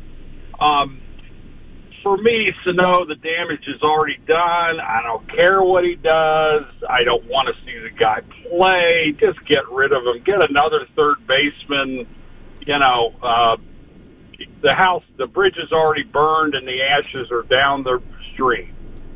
[0.64, 1.00] um,
[2.02, 4.80] for me, Sano, the damage is already done.
[4.80, 6.64] I don't care what he does.
[6.90, 9.14] I don't want to see the guy play.
[9.20, 10.24] Just get rid of him.
[10.24, 12.08] Get another third baseman.
[12.66, 13.58] You know, uh,
[14.62, 18.02] the house, the bridge is already burned, and the ashes are down the
[18.34, 18.74] stream.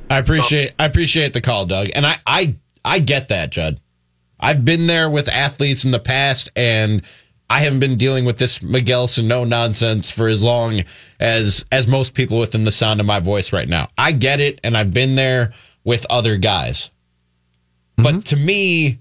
[0.10, 3.80] I appreciate I appreciate the call, Doug, and I I I get that, Judd.
[4.39, 7.02] I've been there with athletes in the past, and
[7.50, 10.82] I haven't been dealing with this Miguel Sano nonsense for as long
[11.20, 13.89] as as most people within the sound of my voice right now.
[13.98, 16.89] I get it, and I've been there with other guys.
[17.96, 18.20] But mm-hmm.
[18.20, 19.00] to me,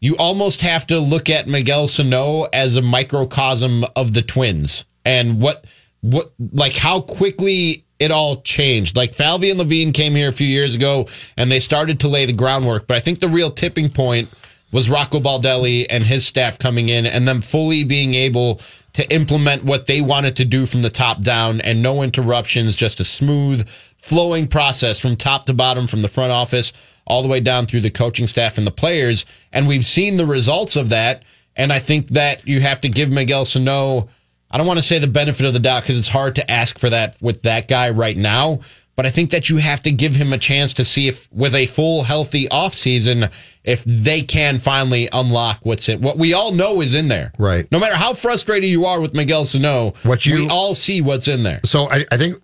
[0.00, 5.40] you almost have to look at Miguel Sano as a microcosm of the Twins and
[5.40, 5.66] what
[6.00, 8.96] what like how quickly it all changed.
[8.96, 12.26] Like Falvey and Levine came here a few years ago and they started to lay
[12.26, 14.28] the groundwork, but I think the real tipping point
[14.72, 18.60] was Rocco Baldelli and his staff coming in and them fully being able
[18.94, 22.98] to implement what they wanted to do from the top down and no interruptions, just
[23.00, 26.72] a smooth flowing process from top to bottom from the front office
[27.06, 29.24] all the way down through the coaching staff and the players.
[29.52, 31.22] And we've seen the results of that.
[31.54, 34.08] And I think that you have to give Miguel Sano,
[34.52, 36.78] I don't want to say the benefit of the doubt because it's hard to ask
[36.78, 38.60] for that with that guy right now.
[38.94, 41.54] But I think that you have to give him a chance to see if, with
[41.54, 43.32] a full, healthy offseason,
[43.64, 47.32] if they can finally unlock what's in what we all know is in there.
[47.38, 47.66] Right.
[47.72, 51.26] No matter how frustrated you are with Miguel Sano, What you- we all see what's
[51.26, 51.60] in there.
[51.64, 52.36] So I, I think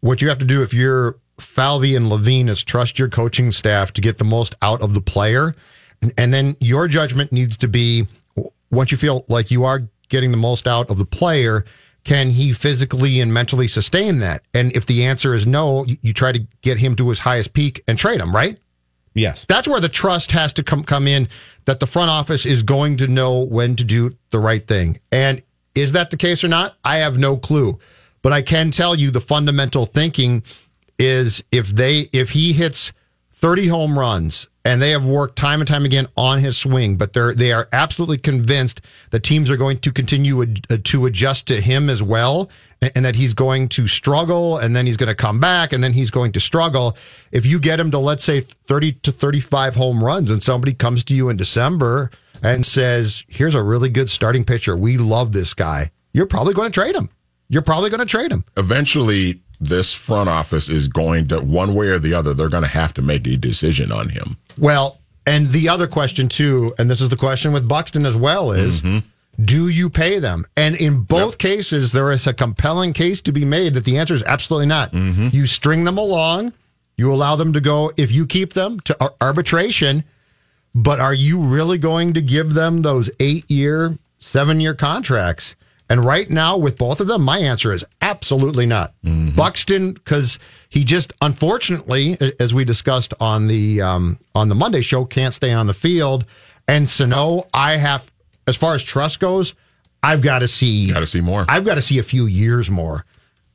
[0.00, 3.92] what you have to do if you're Falvey and Levine is trust your coaching staff
[3.92, 5.54] to get the most out of the player.
[6.00, 8.06] And, and then your judgment needs to be
[8.70, 11.64] once you feel like you are getting the most out of the player,
[12.04, 14.42] can he physically and mentally sustain that?
[14.54, 17.54] And if the answer is no, you, you try to get him to his highest
[17.54, 18.58] peak and trade him, right?
[19.14, 19.44] Yes.
[19.48, 21.28] That's where the trust has to come come in
[21.64, 25.00] that the front office is going to know when to do the right thing.
[25.10, 25.42] And
[25.74, 26.76] is that the case or not?
[26.84, 27.78] I have no clue.
[28.22, 30.42] But I can tell you the fundamental thinking
[30.98, 32.92] is if they if he hits
[33.42, 37.12] 30 home runs and they have worked time and time again on his swing, but
[37.12, 41.48] they're they are absolutely convinced that teams are going to continue ad- uh, to adjust
[41.48, 42.48] to him as well,
[42.80, 45.82] and, and that he's going to struggle, and then he's going to come back, and
[45.82, 46.96] then he's going to struggle.
[47.32, 51.02] If you get him to let's say 30 to 35 home runs, and somebody comes
[51.04, 52.12] to you in December
[52.44, 54.76] and says, "Here's a really good starting pitcher.
[54.76, 57.10] We love this guy," you're probably going to trade him.
[57.48, 58.44] You're probably going to trade him.
[58.56, 62.68] Eventually, this front office is going to, one way or the other, they're going to
[62.68, 64.36] have to make a decision on him.
[64.58, 68.50] Well, and the other question too, and this is the question with Buxton as well,
[68.50, 69.06] is mm-hmm.
[69.44, 70.46] do you pay them?
[70.56, 74.14] And in both cases, there is a compelling case to be made that the answer
[74.14, 74.92] is absolutely not.
[74.92, 75.28] Mm-hmm.
[75.30, 76.52] You string them along,
[76.96, 80.02] you allow them to go, if you keep them to ar- arbitration,
[80.74, 85.54] but are you really going to give them those eight year, seven year contracts?
[85.92, 88.94] And right now, with both of them, my answer is absolutely not.
[89.02, 90.38] Buxton, because
[90.70, 95.52] he just unfortunately, as we discussed on the um, on the Monday show, can't stay
[95.52, 96.24] on the field.
[96.66, 98.10] And Sano, I have,
[98.46, 99.54] as far as trust goes,
[100.02, 101.44] I've got to see, Got to see more.
[101.46, 103.04] I've got to see a few years more.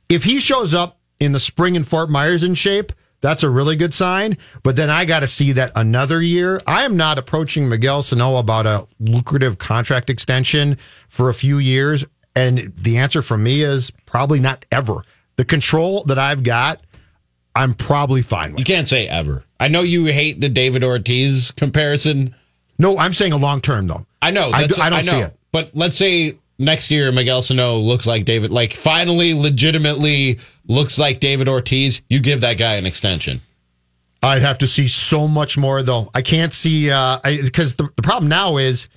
[0.08, 3.74] If he shows up in the spring in Fort Myers in shape, that's a really
[3.74, 4.38] good sign.
[4.62, 6.60] But then I got to see that another year.
[6.68, 12.04] I am not approaching Miguel Sano about a lucrative contract extension for a few years.
[12.38, 15.02] And the answer for me is probably not ever.
[15.36, 16.80] The control that I've got,
[17.54, 18.60] I'm probably fine with.
[18.60, 19.44] You can't say ever.
[19.58, 22.34] I know you hate the David Ortiz comparison.
[22.78, 24.06] No, I'm saying a long term though.
[24.22, 24.50] I know.
[24.52, 25.12] I do- I don't know.
[25.12, 25.36] see it.
[25.50, 31.18] But let's say next year Miguel Sano looks like David, like finally, legitimately looks like
[31.20, 32.02] David Ortiz.
[32.08, 33.40] You give that guy an extension.
[34.22, 36.10] I'd have to see so much more though.
[36.14, 38.88] I can't see uh because the, the problem now is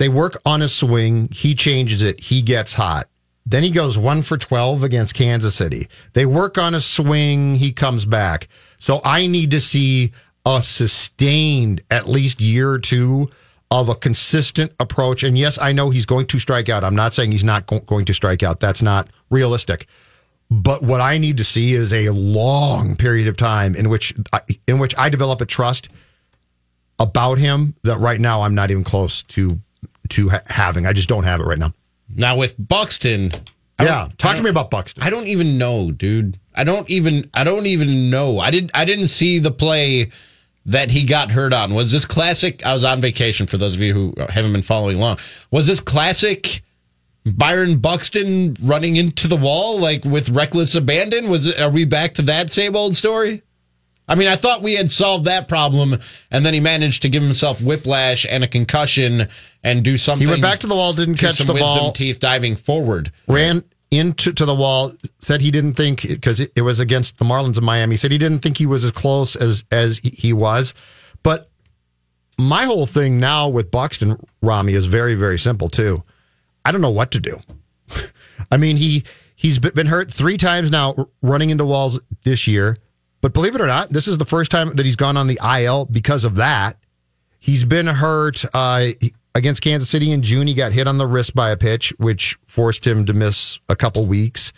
[0.00, 3.06] they work on a swing, he changes it, he gets hot.
[3.44, 5.88] Then he goes 1 for 12 against Kansas City.
[6.14, 8.48] They work on a swing, he comes back.
[8.78, 10.12] So I need to see
[10.46, 13.28] a sustained at least year or two
[13.70, 15.22] of a consistent approach.
[15.22, 16.82] And yes, I know he's going to strike out.
[16.82, 18.58] I'm not saying he's not go- going to strike out.
[18.58, 19.86] That's not realistic.
[20.50, 24.40] But what I need to see is a long period of time in which I,
[24.66, 25.90] in which I develop a trust
[26.98, 29.60] about him that right now I'm not even close to
[30.10, 30.86] to ha- having.
[30.86, 31.72] I just don't have it right now.
[32.14, 33.32] Now with Buxton,
[33.78, 35.02] I Yeah, talk to me about Buxton.
[35.02, 36.38] I don't even know, dude.
[36.54, 38.38] I don't even I don't even know.
[38.38, 40.10] I didn't I didn't see the play
[40.66, 41.74] that he got hurt on?
[41.74, 42.64] Was this classic?
[42.64, 45.18] I was on vacation for those of you who haven't been following along.
[45.50, 46.62] Was this classic
[47.24, 51.30] Byron Buxton running into the wall like with reckless abandon?
[51.30, 53.42] Was it, are we back to that same old story?
[54.10, 55.96] I mean, I thought we had solved that problem,
[56.32, 59.28] and then he managed to give himself whiplash and a concussion
[59.62, 60.26] and do something.
[60.26, 63.12] He went back to the wall, didn't catch the ball, teeth diving forward.
[63.28, 64.92] ran into to the wall.
[65.20, 67.94] Said he didn't think because it, it was against the Marlins of Miami.
[67.94, 70.74] Said he didn't think he was as close as as he- he was.
[71.22, 71.48] But
[72.36, 76.02] my whole thing now with Buxton Ramie is very very simple too.
[76.64, 77.40] I don't know what to do.
[78.50, 79.04] I mean he
[79.36, 82.76] he's been hurt three times now running into walls this year.
[83.20, 85.38] But believe it or not, this is the first time that he's gone on the
[85.42, 86.78] IL because of that.
[87.38, 88.88] He's been hurt uh,
[89.34, 90.46] against Kansas City in June.
[90.46, 93.76] He got hit on the wrist by a pitch, which forced him to miss a
[93.76, 94.52] couple weeks.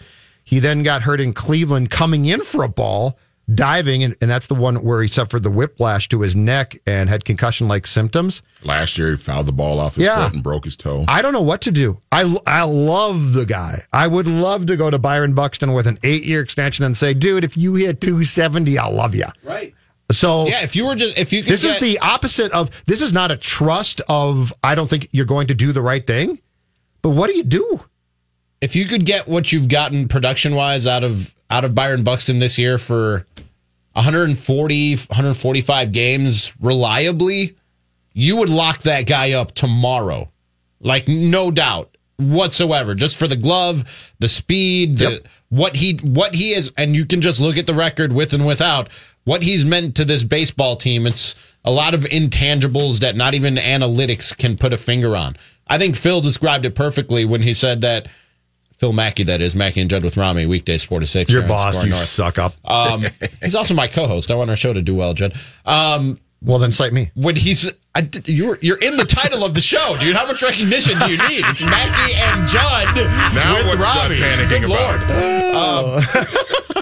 [0.44, 3.18] He then got hurt in Cleveland coming in for a ball,
[3.53, 7.09] diving, and, and that's the one where he suffered the whiplash to his neck and
[7.09, 8.43] had concussion like symptoms.
[8.65, 10.25] Last year, he fouled the ball off his Yeah.
[10.25, 11.05] foot and broke his toe.
[11.09, 12.01] I don't know what to do.
[12.13, 13.83] I, I love the guy.
[13.93, 17.15] I would love to go to Byron Buxton with an eight year extension and say,
[17.15, 19.27] dude, if you hit 270, I'll love you.
[19.45, 19.75] Right.
[20.11, 23.01] So Yeah, if you were just if you could this is the opposite of this
[23.01, 26.39] is not a trust of I don't think you're going to do the right thing.
[27.01, 27.81] But what do you do?
[28.61, 32.39] if you could get what you've gotten production wise out of out of Byron Buxton
[32.39, 33.27] this year for
[33.95, 37.57] 140 145 games reliably,
[38.13, 40.31] you would lock that guy up tomorrow.
[40.81, 42.95] Like no doubt whatsoever.
[42.95, 43.85] Just for the glove,
[44.19, 45.29] the speed, the Yep.
[45.51, 48.47] what he what he is and you can just look at the record with and
[48.47, 48.89] without
[49.25, 51.07] what he's meant to this baseball team.
[51.07, 55.37] It's a lot of intangibles that not even analytics can put a finger on.
[55.69, 58.09] I think Phil described it perfectly when he said that
[58.83, 61.31] Phil Mackey, that is Mackey and Judd with Ramie, weekdays four to six.
[61.31, 62.03] Your boss, Score you North.
[62.03, 62.55] suck up.
[62.64, 63.05] Um,
[63.40, 64.29] he's also my co-host.
[64.29, 65.35] I want our show to do well, Judd.
[65.64, 67.12] Um, well, then cite me.
[67.14, 70.16] when he's I, you're you're in the title of the show, dude.
[70.16, 71.45] How much recognition do you need?
[71.47, 72.97] It's Mackey and Judd
[73.37, 74.21] Now with what's Judd Ramie.
[74.21, 75.09] panicking Good about?
[75.95, 76.75] Lord.
[76.75, 76.82] Um,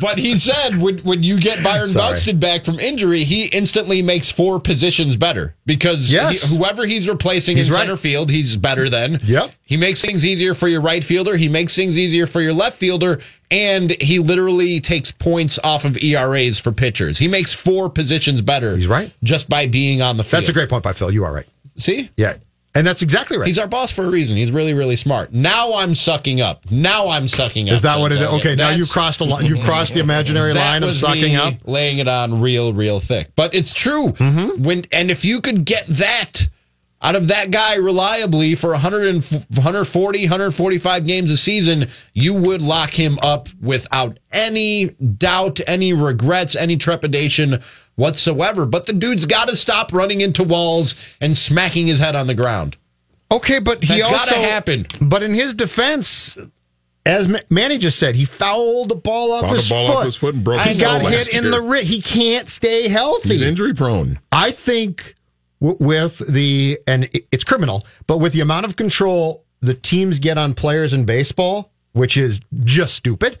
[0.00, 1.92] but he said when when you get Byron.
[1.92, 6.50] Buxton back from injury, he instantly makes four positions better because Yes.
[6.50, 7.80] he- whoever he's replacing He's in right.
[7.82, 9.18] center field, he's better than.
[9.24, 9.50] Yep.
[9.64, 11.36] He makes things easier for your right fielder.
[11.36, 15.96] He makes things easier for your left fielder, and he literally takes points off of
[16.02, 17.18] ERAs for pitchers.
[17.18, 18.76] He makes four positions better.
[18.76, 19.12] He's right.
[19.22, 20.42] just by being on the field.
[20.42, 21.10] That's a great point by Phil.
[21.10, 21.46] You are right.
[21.78, 22.34] See, Yeah.
[22.76, 23.46] And that's exactly right.
[23.46, 24.36] he's our boss for a reason.
[24.36, 25.32] He's really, really smart.
[25.32, 26.70] Now I'm sucking up.
[26.70, 27.74] Now I'm sucking up.
[27.74, 28.28] is that what it is?
[28.28, 29.46] Okay, now you crossed a line.
[29.46, 31.54] You crossed the imaginary line of sucking up.
[31.64, 33.32] laying it on real, real thick.
[33.34, 34.08] But it's true.
[34.08, 34.62] Mm-hmm.
[34.62, 36.48] When and if you could get that
[37.00, 42.60] out of that guy reliably for 100 and 140, 145 games a season, you would
[42.60, 47.62] lock him up without any doubt, any regrets, any trepidation
[47.96, 48.64] whatsoever.
[48.66, 52.34] But the dude's got to stop running into walls and smacking his head on the
[52.34, 52.76] ground.
[53.30, 54.86] Okay, but he That's also gotta happen.
[55.00, 56.38] But in his defense,
[57.04, 59.96] as Ma- Manny just said, he fouled the ball off, Fouled the his, ball foot.
[59.98, 61.00] off his foot and broke his head.
[61.02, 61.52] He his got hit in year.
[61.52, 61.88] the wrist.
[61.88, 63.30] He can't stay healthy.
[63.30, 64.20] He's injury prone.
[64.30, 65.16] I think
[65.60, 70.38] w- with the and it's criminal, but with the amount of control the teams get
[70.38, 73.38] on players in baseball, which is just stupid.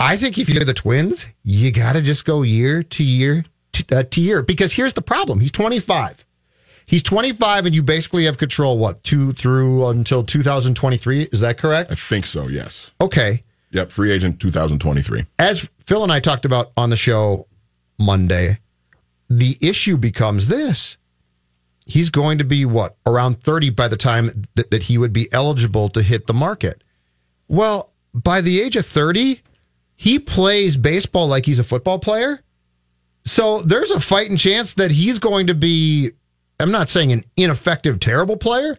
[0.00, 3.48] I think if you're the Twins, you got to just go year to year to,
[3.92, 6.24] uh, to year because here's the problem: he's 25.
[6.88, 8.78] He's 25, and you basically have control.
[8.78, 11.22] What two through until 2023?
[11.32, 11.90] Is that correct?
[11.90, 12.46] I think so.
[12.46, 12.92] Yes.
[13.00, 13.42] Okay.
[13.72, 13.90] Yep.
[13.90, 15.24] Free agent 2023.
[15.38, 17.46] as Phil and I talked about on the show
[17.98, 18.58] Monday,
[19.28, 20.96] the issue becomes this.
[21.84, 25.28] He's going to be what, around 30 by the time that, that he would be
[25.32, 26.82] eligible to hit the market.
[27.46, 29.40] Well, by the age of 30,
[29.94, 32.42] he plays baseball like he's a football player.
[33.26, 36.12] So there's a fighting chance that he's going to be,
[36.58, 38.78] I'm not saying an ineffective, terrible player,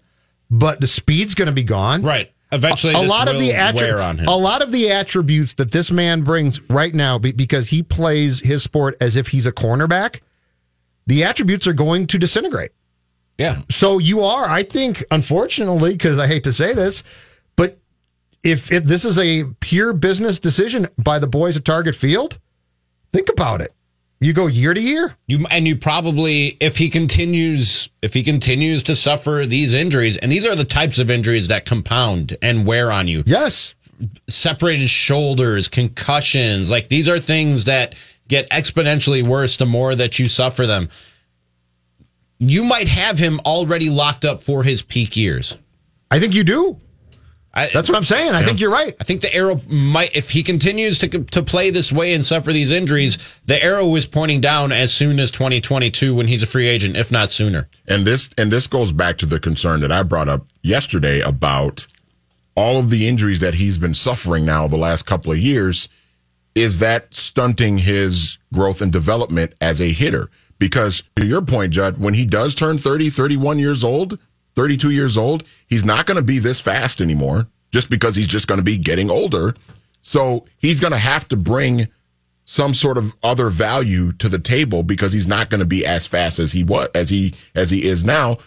[0.50, 2.32] but the speed's going to be gone Right.
[2.50, 4.28] Eventually, a this lot of the attri- on him.
[4.30, 8.40] a lot of the attributes that this man brings right now be- because he plays
[8.40, 10.22] his sport as if he's a cornerback
[11.08, 12.72] the attributes are going to disintegrate
[13.38, 13.64] yeah.
[13.70, 17.04] so you are i think unfortunately because i hate to say this
[17.58, 17.80] but
[18.44, 22.40] if, if this is a pure business decision by the boys at target field
[23.12, 23.74] think about it
[24.20, 28.84] you go year to year You and you probably if he continues if he continues
[28.84, 32.92] to suffer these injuries and these are the types of injuries that compound and wear
[32.92, 33.24] on you.
[33.26, 33.76] yes
[34.30, 37.96] Separated shoulders, concussions, like these are things that
[38.28, 40.90] get exponentially worse the more that you suffer them.
[42.38, 45.58] You might have him already locked up for his peak years.
[46.12, 46.80] i think you do
[47.58, 48.34] I, That's what I'm saying.
[48.34, 48.96] I think you're right.
[49.02, 52.54] I think the arrow might, if he continues to to play this way and suffer
[52.54, 56.68] these injuries, the arrow is pointing down as soon as 2022 when he's a free
[56.68, 57.68] agent, if not sooner.
[57.88, 61.88] And this and this goes back to the concern that I brought up yesterday about
[62.56, 65.90] all of the injuries that he's been suffering now the last couple of years.
[66.54, 70.30] Is that stunting his growth and development as a hitter?
[70.60, 74.20] Because to your point, Judd, when he does turn 30, 31 years old,
[74.58, 78.48] 32 years old, he's not going to be this fast anymore just because he's just
[78.48, 79.54] going to be getting older.
[80.02, 81.88] So he's going to have to bring
[82.46, 86.08] some sort of other value to the table because he's not going to be as
[86.08, 88.38] fast as he was as he as he is now.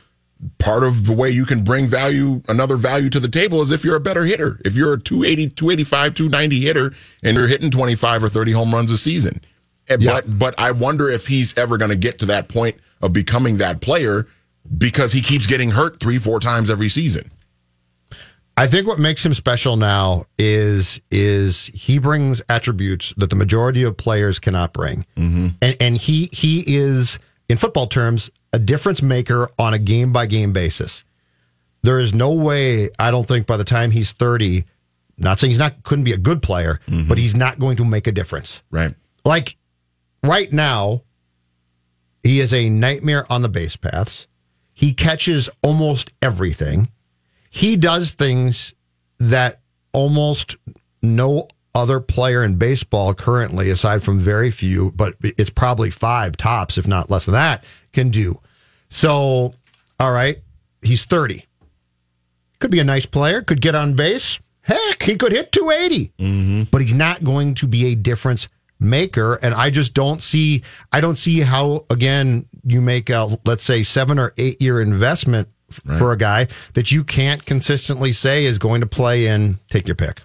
[0.58, 3.84] Part of the way you can bring value, another value to the table is if
[3.84, 4.58] you're a better hitter.
[4.64, 6.92] If you're a 280, 285, 290 hitter
[7.22, 9.42] and you're hitting 25 or 30 home runs a season.
[9.88, 13.12] Eh, But but I wonder if he's ever going to get to that point of
[13.12, 14.26] becoming that player
[14.78, 17.30] because he keeps getting hurt three, four times every season.
[18.56, 23.82] I think what makes him special now is is he brings attributes that the majority
[23.84, 25.48] of players cannot bring, mm-hmm.
[25.62, 30.26] and and he he is in football terms a difference maker on a game by
[30.26, 31.04] game basis.
[31.82, 34.66] There is no way I don't think by the time he's thirty,
[35.16, 38.06] not saying he's not couldn't be a good player, but he's not going to make
[38.06, 38.62] a difference.
[38.70, 38.94] Right.
[39.24, 39.56] Like
[40.22, 41.02] right now,
[42.22, 44.26] he is a nightmare on the base paths.
[44.80, 46.88] He catches almost everything.
[47.50, 48.72] He does things
[49.18, 49.60] that
[49.92, 50.56] almost
[51.02, 56.78] no other player in baseball currently, aside from very few, but it's probably five tops,
[56.78, 57.62] if not less than that,
[57.92, 58.40] can do.
[58.88, 59.52] So,
[59.98, 60.38] all right,
[60.80, 61.44] he's 30.
[62.58, 64.38] Could be a nice player, could get on base.
[64.62, 66.62] Heck, he could hit 280, mm-hmm.
[66.70, 68.48] but he's not going to be a difference
[68.80, 69.34] maker.
[69.42, 73.82] And I just don't see, I don't see how, again, you make a, let's say,
[73.82, 78.58] seven or eight year investment f- for a guy that you can't consistently say is
[78.58, 80.22] going to play in, take your pick,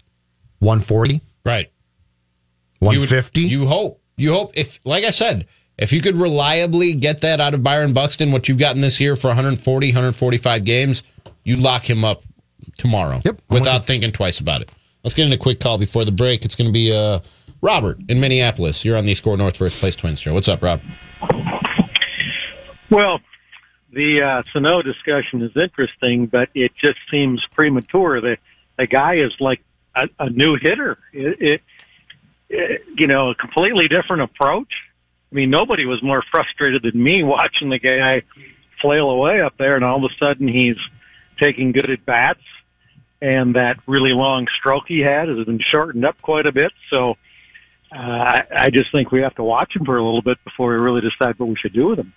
[0.59, 1.71] 140, Right.
[2.81, 3.41] You 150.
[3.41, 4.01] You, hope.
[4.17, 5.47] You hope if, like I said,
[5.77, 9.15] if you could reliably get that out of Byron Buxton, what you've gotten this year
[9.15, 11.03] for 140, 145 games,
[11.43, 12.23] you lock him up
[12.77, 13.21] tomorrow.
[13.23, 13.41] Yep.
[13.49, 14.71] I'm Without thinking twice about it.
[15.03, 16.45] Let's get in a quick call before the break.
[16.45, 17.19] It's going to be uh,
[17.65, 18.85] Robert in Minneapolis.
[18.85, 20.35] You're on the SKOR North First Place Twins show.
[20.35, 20.81] What's up, Rob?
[22.91, 23.19] Well,
[23.91, 28.21] the uh, Sano discussion is interesting, but it just seems premature.
[28.21, 28.37] The
[28.77, 29.61] the guy is like
[29.95, 30.99] a, a new hitter.
[31.11, 31.61] It, it,
[32.49, 34.71] it, you know, a completely different approach.
[35.31, 38.21] I mean, nobody was more frustrated than me watching the guy
[38.79, 40.77] flail away up there, and all of a sudden he's
[41.41, 42.45] taking good at bats,
[43.23, 46.71] and that really long stroke he had has been shortened up quite a bit.
[46.91, 47.15] So.
[47.95, 50.71] Uh, I, I just think we have to watch him for a little bit before
[50.71, 52.13] we really decide what we should do with him.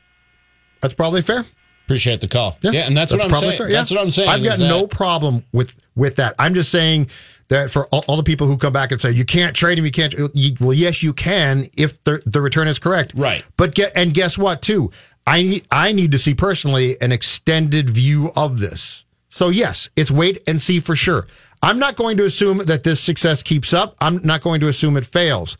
[0.81, 1.45] That's probably fair.
[1.85, 2.59] Appreciate the call.
[2.63, 3.57] Yeah, and that's, what I'm saying.
[3.57, 3.77] fair, yeah.
[3.79, 4.29] That's what I'm saying.
[4.29, 6.35] I've got is that- no problem with with that.
[6.39, 7.09] I'm just saying
[7.49, 9.87] that for all, all the people who come back and say you can't trade him,
[9.87, 10.15] you can't.
[10.35, 13.13] You, well, yes, you can if the the return is correct.
[13.15, 13.45] Right.
[13.57, 14.61] But get and guess what?
[14.61, 14.91] Too,
[15.27, 19.05] I need I need to see personally an extended view of this.
[19.29, 21.27] So yes, it's wait and see for sure.
[21.63, 23.97] I'm not going to assume that this success keeps up.
[24.01, 25.57] I'm not going to assume it fails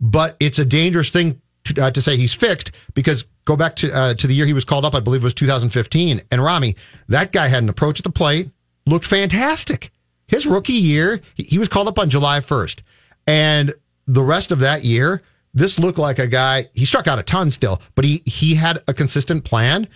[0.00, 3.92] but it's a dangerous thing to, uh, to say he's fixed because go back to
[3.92, 6.76] uh, to the year he was called up, I believe it was 2015, and Ramie,
[7.08, 8.50] that guy had an approach at the plate,
[8.86, 9.90] looked fantastic.
[10.28, 12.80] His rookie year, he, was called up on July 1st,
[13.28, 13.72] and
[14.08, 15.22] the rest of that year,
[15.54, 16.66] this looked like a guy.
[16.74, 19.88] He struck out a ton still, but he he had a consistent plan,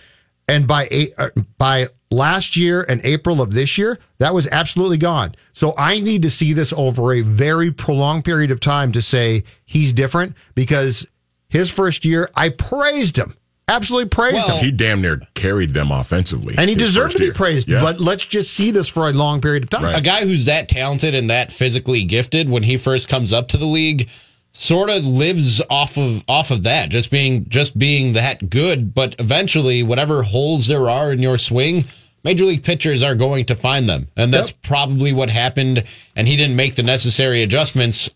[0.47, 4.97] and by eight, uh, by last year and April of this year, that was absolutely
[4.97, 5.35] gone.
[5.53, 9.43] So I need to see this over a very prolonged period of time to say
[9.65, 11.07] he's different because
[11.47, 13.35] his first year, I praised him.
[13.67, 14.57] Absolutely praised him.
[14.57, 16.55] He damn near carried them offensively.
[16.57, 17.33] And he his deserved to be year.
[17.33, 17.69] praised.
[17.69, 17.81] Yeah.
[17.81, 19.83] But let's just see this for a long period of time.
[19.83, 19.97] Right.
[19.97, 23.57] a guy who's that talented and that physically gifted when he first comes up to
[23.57, 24.09] the league
[24.53, 28.93] sort of lives off of off of that just being just being that good.
[28.93, 31.85] But eventually whatever holes there are in your swing
[32.23, 34.07] major league pitchers are going to find them.
[34.15, 35.83] And that's probably what happened.
[36.15, 38.09] And he didn't make the necessary adjustments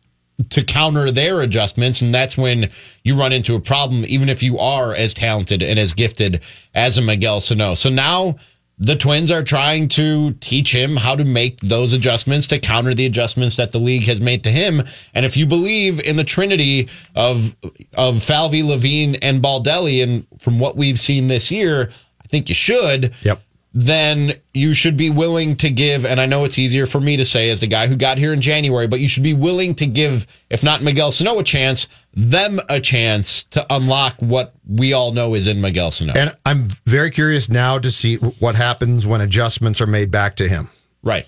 [0.50, 2.02] to counter their adjustments.
[2.02, 2.70] And that's when
[3.04, 6.42] you run into a problem even if you are as talented and as gifted
[6.74, 7.76] as a Miguel Sano.
[7.76, 8.36] So now
[8.78, 13.05] the Twins are trying to teach him how to make those adjustments to counter the
[13.05, 14.84] adjustments that the league has made to him.
[15.13, 17.55] And if you believe in the trinity of
[17.93, 22.55] of Falvey, Levine, and Baldelli, and from what we've seen this year, I think you
[22.55, 23.13] should.
[23.21, 23.41] Yep.
[23.78, 27.26] Then you should be willing to give, and I know it's easier for me to
[27.26, 29.86] say as the guy who got here in January, but you should be willing to
[29.86, 35.11] give, if not Miguel Sano a chance, them a chance to unlock what we all
[35.11, 36.13] know is in Miguel Sano.
[36.13, 40.47] And I'm very curious now to see what happens when adjustments are made back to
[40.47, 40.69] him.
[41.03, 41.28] right.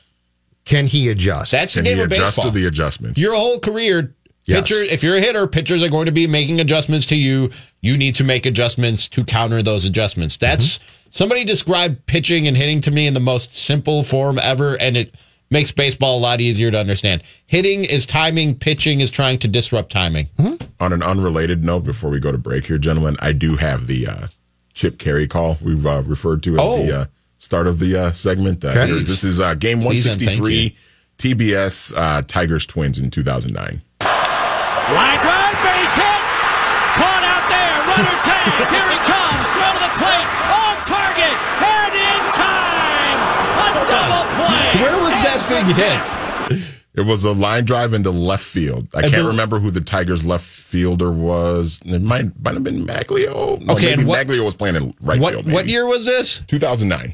[0.64, 1.52] can he adjust?
[1.52, 2.52] That's the Can game he of adjust baseball.
[2.54, 3.20] to the adjustments?
[3.20, 4.16] Your whole career,
[4.48, 4.62] Yes.
[4.62, 4.82] pitcher.
[4.84, 7.52] If you're a hitter, pitchers are going to be making adjustments to you.
[7.82, 10.38] You need to make adjustments to counter those adjustments.
[10.38, 10.80] That's
[11.12, 15.14] somebody described pitching and hitting to me in the most simple form ever, and it
[15.50, 17.24] makes baseball a lot easier to understand.
[17.46, 18.56] Hitting is timing.
[18.56, 20.28] Pitching is trying to disrupt timing.
[20.80, 24.08] On an unrelated note, before we go to break here, gentlemen, I do have the
[24.08, 24.28] uh,
[24.74, 26.78] Chip Caray call we've uh, referred to at Oh.
[26.86, 27.06] the uh,
[27.38, 28.64] start of the uh, segment.
[28.64, 29.04] Uh, Okay.
[29.04, 30.76] this is uh, game Please and thank 163,
[31.18, 33.82] TBS uh, Tigers Twins in 2009.
[34.88, 36.22] Line drive, base hit.
[36.96, 37.76] Caught out there.
[37.92, 38.72] Runner tags.
[38.72, 39.46] Here he comes.
[39.52, 40.28] Throw to the plate.
[40.48, 41.36] On target.
[41.60, 43.20] And in time.
[43.60, 44.68] A double play.
[44.82, 46.74] Where was that thing hit?
[46.96, 48.88] It was a line drive into left field.
[48.96, 51.82] I And can't the- remember who the Tigers left fielder was.
[51.86, 53.62] It might, might have been Magglio.
[53.62, 55.52] No, Okay, maybe what- Magglio was playing in right What field.
[55.52, 56.42] what year was this?
[56.48, 57.14] 2009.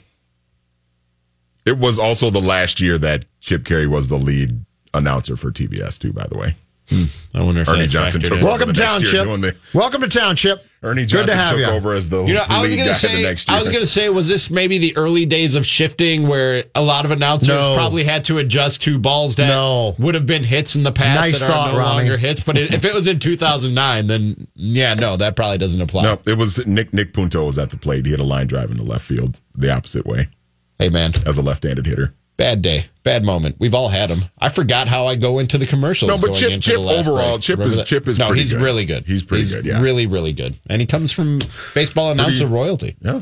[1.66, 4.64] It was also the last year that Chip Caray was the lead
[4.94, 6.56] announcer for TBS, too, by the way.
[6.94, 7.38] Hmm.
[7.38, 10.08] I wonder if Ernie Johnson took over Welcome to next year doing the- Welcome to
[10.08, 10.64] town, Chip.
[10.84, 11.66] Ernie Johnson to took you.
[11.66, 13.58] over as the You know, I was lead gonna guy say, the next year.
[13.58, 17.06] I was gonna say, was this maybe the early days of shifting where a lot
[17.06, 17.74] of announcers No.
[17.76, 19.96] probably had to adjust to balls that No.
[19.98, 21.90] would have been hits in the past Nice that thought, are no Ramie.
[22.10, 22.42] longer hits?
[22.42, 26.04] But it, if it was in 2009, then yeah, no, that probably doesn't apply.
[26.04, 28.06] no, it was Nick Nick Punto was at the plate.
[28.06, 30.28] He had a line drive in the left field the opposite way
[30.80, 32.14] Hey man, as a left-handed hitter.
[32.38, 33.58] Bad day, bad moment.
[33.60, 34.20] We've all had them.
[34.40, 36.10] I forgot how I go into the commercials.
[36.10, 37.42] No, but going Chip- into Chip the last overall, break.
[37.42, 37.86] Chip Remember is- that?
[37.88, 38.20] Chip is pretty good.
[38.20, 38.62] no, pretty he's good.
[38.62, 39.04] really good.
[39.06, 39.82] He's pretty good, yeah.
[39.82, 41.40] really, really good, and he comes from
[41.74, 42.96] baseball announcer royalty.
[43.02, 43.22] Yeah.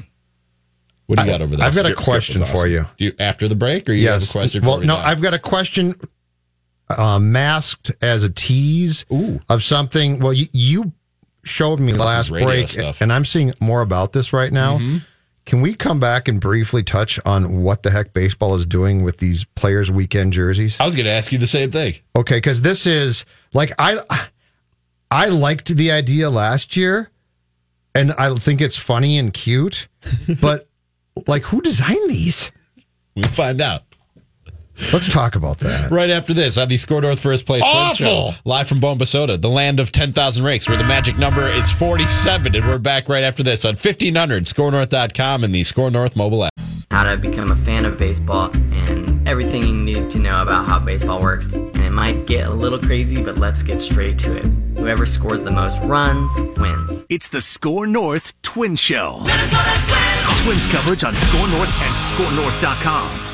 [1.08, 1.68] What do you got over there?
[1.68, 2.86] I've got a Skip- Skip question was for you.
[2.98, 4.64] Do you, after the break, or you have a question?
[4.64, 5.06] Well, for me no, now?
[5.06, 5.96] I've got a question
[6.90, 9.42] uh, masked as a tease Ooh.
[9.50, 10.20] of something.
[10.20, 10.94] Well, you, you
[11.44, 12.96] showed me This last break, stuff.
[12.96, 13.04] Mm-hmm.
[13.04, 14.80] and I'm seeing more about this right now.
[15.46, 19.18] Can we come back and briefly touch on what the heck baseball is doing with
[19.18, 20.80] these players' weekend jerseys?
[20.80, 21.96] I was going to ask you the same thing.
[22.16, 24.00] Okay, because this is like I
[25.10, 27.10] I liked the idea last year,
[27.96, 29.88] and I think it's funny and cute,
[30.42, 30.70] but
[31.28, 32.52] like who designed these?
[33.16, 33.84] We'll find out.
[34.94, 35.90] Let's talk about that.
[35.92, 37.96] Right after this on the SKOR North First Place Awful!
[37.96, 42.56] Show, live from Bombasota, the land of 10,000 rakes, where the magic number is 47.
[42.56, 46.52] And we're back right after this on 1500, skornorth.com, and the SKOR North mobile app.
[46.90, 50.78] how to become a fan of baseball and everything you need to know about how
[50.80, 51.48] baseball works.
[51.48, 54.44] And it might get a little crazy, but let's get straight to it.
[54.78, 57.06] Whoever scores the most runs wins.
[57.10, 59.22] It's the SKOR North Twin Show.
[60.44, 63.31] Twins coverage on SKOR North and skornorth.com.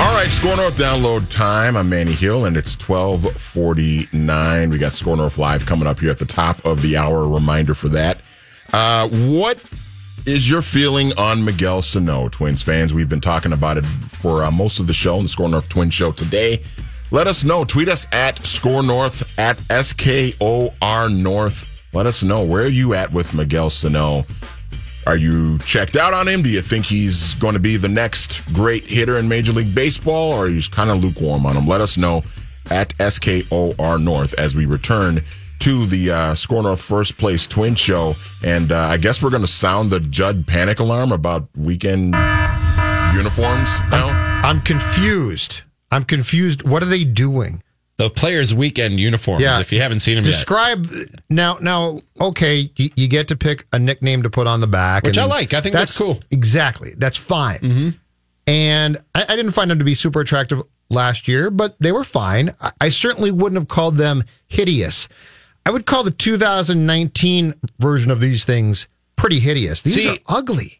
[0.00, 1.76] All right, SKOR North download time.
[1.76, 4.70] I'm Manny Hill, and it's 1249.
[4.70, 7.28] We got SKOR North Live coming up here at the top of the hour.
[7.28, 8.22] Reminder for that.
[8.72, 9.62] Uh, what
[10.24, 12.94] is your feeling on Miguel Sano, Twins fans?
[12.94, 15.90] We've been talking about it for uh, most of the show, the SKOR North Twin
[15.90, 16.62] Show today.
[17.10, 17.66] Let us know.
[17.66, 21.90] Tweet us at SKOR North, at SKOR North.
[21.92, 22.42] Let us know.
[22.42, 24.24] Where are you at with Miguel Sano?
[25.06, 26.42] Are you checked out on him?
[26.42, 30.32] Do you think he's going to be the next great hitter in Major League Baseball,
[30.32, 31.66] or are you kind of lukewarm on him?
[31.66, 32.22] Let us know
[32.70, 35.20] at SKOR North as we return
[35.60, 38.14] to the uh, SKOR North First Place Twin Show.
[38.44, 42.14] And uh, I guess we're going to sound the Judd panic alarm about weekend
[43.14, 44.08] uniforms now.
[44.42, 45.62] I'm confused.
[45.90, 46.62] I'm confused.
[46.62, 47.62] What are they doing?
[48.00, 49.60] The players' weekend uniforms, Yeah.
[49.60, 50.30] if you haven't seen them yet.
[50.30, 50.88] Describe
[51.28, 51.58] now.
[51.60, 55.18] Now, okay, you, you get to pick a nickname to put on the back, Which
[55.18, 55.52] I like.
[55.52, 56.18] I think that's cool.
[56.30, 57.58] Exactly, that's fine.
[57.58, 57.88] Mm-hmm.
[58.46, 62.02] And I, I didn't find them to be super attractive last year, but they were
[62.02, 62.54] fine.
[62.58, 65.06] I, I certainly wouldn't have called them hideous.
[65.66, 69.82] I would call the 2019 version of these things pretty hideous.
[69.82, 70.79] These See, are ugly.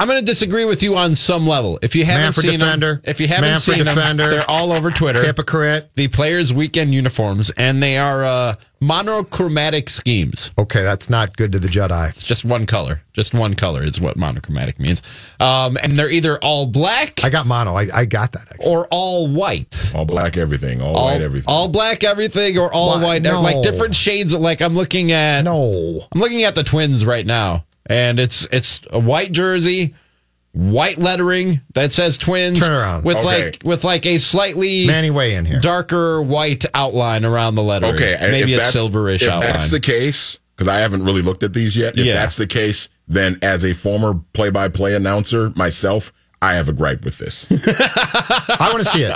[0.00, 1.78] I'm going to disagree with you on some level.
[1.82, 2.94] If you haven't Man for seen defender.
[2.94, 4.24] them, if you haven't Man for seen defender.
[4.28, 5.22] them, they're all over Twitter.
[5.24, 5.90] Hypocrite.
[5.96, 10.52] The players' weekend uniforms, and they are uh, monochromatic schemes.
[10.56, 12.10] Okay, that's not good to the Jedi.
[12.10, 13.02] It's just one color.
[13.12, 15.02] Just one color is what monochromatic means.
[15.40, 17.74] Um, and they're either all black I got mono.
[17.74, 18.42] I, I got that.
[18.52, 18.66] Actually.
[18.66, 19.92] or all white.
[19.94, 21.48] All black everything, all, All, white everything.
[21.48, 23.40] all black everything or all Why- white no.
[23.40, 26.06] like different shades of like I'm looking at No.
[26.14, 29.94] I'm looking at the twins right now and it's it's a white jersey
[30.52, 33.04] white lettering that says twins Turn around.
[33.04, 33.44] with Okay.
[33.44, 35.60] like with like a slightly Manny, way in here.
[35.60, 39.70] darker white outline around the lettering Okay, and maybe a that's- silverish if outline that's
[39.70, 41.98] the case, because I haven't really looked at these yet.
[41.98, 42.14] If Yeah.
[42.14, 46.12] that's the case, then as a former play-by-play announcer myself,
[46.42, 47.46] I have a gripe with this.
[47.50, 49.14] I want to see it.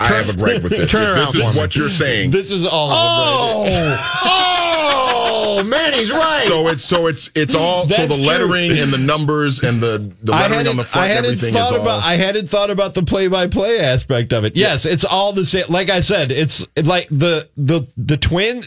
[0.00, 0.90] I have a gripe with this.
[0.90, 1.58] Turn If around this is for me.
[1.60, 2.30] what you're saying.
[2.30, 2.90] This is all.
[2.90, 6.44] of them right Oh, oh, man, he's right.
[6.46, 8.26] So it's so it's it's all so That's the true.
[8.26, 11.72] lettering and the numbers and the the lettering on the front I hadn't everything thought
[11.72, 11.82] is all.
[11.82, 12.02] about.
[12.02, 14.56] I hadn't thought about the play-by-play aspect of it.
[14.56, 15.64] Yes, it's all the same.
[15.68, 18.62] Like I said, it's it's like the the the twin.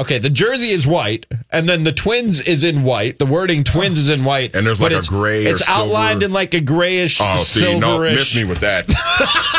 [0.00, 3.18] Okay, the jersey is white, and then the twins is in white.
[3.18, 6.32] The wording "twins" is in white, And there's like a gray It's outlined silver- in
[6.32, 8.12] like a grayish, oh, see, no, silverish.
[8.14, 8.88] miss me with that.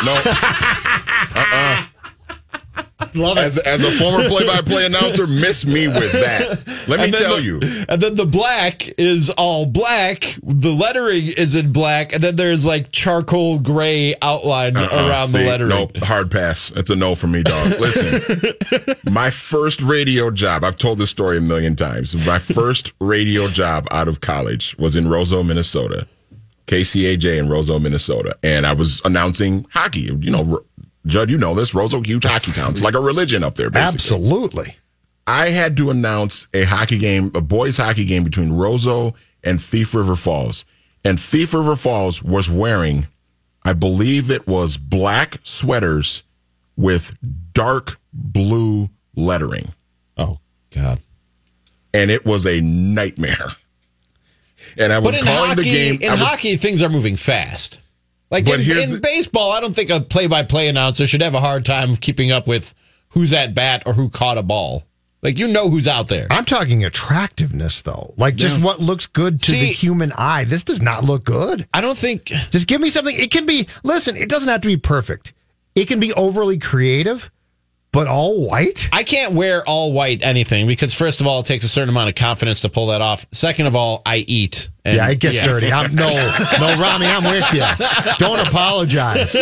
[0.04, 0.88] no.
[3.14, 6.66] Love As as a former play-by-play announcer, miss me with that.
[6.88, 7.60] Let me tell the- you.
[7.88, 10.36] And then the black is all black.
[10.42, 15.08] The lettering is in black, and then there's like charcoal gray outline Uh-uh.
[15.08, 15.70] around See, the lettering.
[15.70, 16.70] Nope, hard pass.
[16.76, 17.68] It's a no for me, dog.
[17.80, 18.54] Listen,
[19.10, 22.14] my first radio job, I've told this story a million times.
[22.26, 26.06] My first radio job out of college was in Roseau, Minnesota.
[26.68, 28.36] KCAJ in Roseau, Minnesota.
[28.42, 30.10] And I was announcing hockey.
[30.20, 30.64] You know,
[31.06, 31.72] Judd, you know this.
[31.74, 32.72] Roseau, huge hockey town.
[32.72, 33.94] It's like a religion up there, basically.
[33.94, 34.76] Absolutely.
[35.26, 39.94] I had to announce a hockey game, a boys hockey game between Roseau and Thief
[39.94, 40.64] River Falls.
[41.04, 43.06] And Thief River Falls was wearing,
[43.64, 46.22] I believe it was black sweaters
[46.76, 47.16] with
[47.52, 49.72] dark blue lettering.
[50.16, 50.38] Oh
[50.70, 51.00] God.
[51.94, 53.36] And it was a nightmare.
[54.78, 56.00] And I was calling hockey, the game.
[56.00, 57.80] in was, hockey, things are moving fast.
[58.32, 61.40] Like But in, in the- baseball, I don't think a play-by-play announcer should have a
[61.40, 62.74] hard time keeping up with
[63.10, 64.84] who's at bat or who caught a ball.
[65.22, 66.26] Like you know who's out there.
[66.32, 68.12] I'm talking attractiveness, though.
[68.16, 70.42] Like just what looks good to the human eye.
[70.44, 71.68] This does not look good.
[71.72, 72.24] I don't think.
[72.24, 73.14] Just give me something.
[73.16, 75.32] It can be, listen, it doesn't have to be perfect.
[75.76, 77.30] It can be overly creative,
[77.92, 78.88] but all white?
[78.92, 82.08] I can't wear all white anything because first of all, it takes a certain amount
[82.08, 83.24] of confidence to pull that off.
[83.30, 84.70] Second of all, I eat.
[84.84, 85.70] And- yeah, it gets dirty.
[85.72, 87.62] I'm, no, no, Ramie, I'm with you.
[88.18, 89.32] Don't apologize.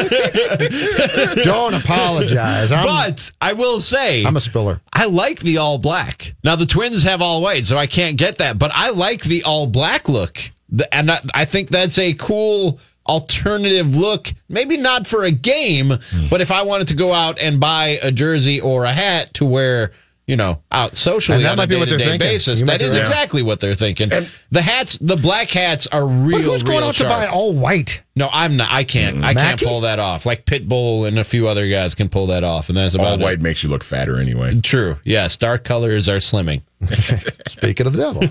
[1.45, 2.73] Don't apologize.
[2.73, 4.81] I'm, But I will say, I'm a spiller.
[4.93, 6.35] I like the all black.
[6.45, 8.59] Now the Twins have all white, so I can't get that.
[8.59, 10.39] But I like the all black look,
[10.71, 14.33] The- and I, I think that's a cool alternative look.
[14.49, 16.29] Maybe not for a game, Hmm.
[16.29, 19.45] but if I wanted to go out and buy a jersey or a hat to
[19.47, 19.93] wear.
[20.31, 22.29] You know, out socially And that on might a be what they're day-to-day thinking.
[22.29, 22.61] basis.
[22.63, 23.09] That is might That right.
[23.09, 24.11] exactly what they're thinking.
[24.53, 26.39] the hats, the black hats, are real.
[26.39, 27.11] But who's going real out sharp.
[27.11, 28.03] to buy all white?
[28.15, 28.71] No, I'm not.
[28.71, 29.25] I can't.
[29.25, 30.25] I can't pull that off.
[30.27, 33.15] Like Pitbull and a few other guys can pull that off, and that's about all
[33.15, 33.43] about white it.
[33.43, 34.61] makes you look fatter anyway.
[34.61, 34.99] True.
[35.05, 36.63] Yes, dark colors are slimming.
[37.49, 38.23] Speaking of the devil.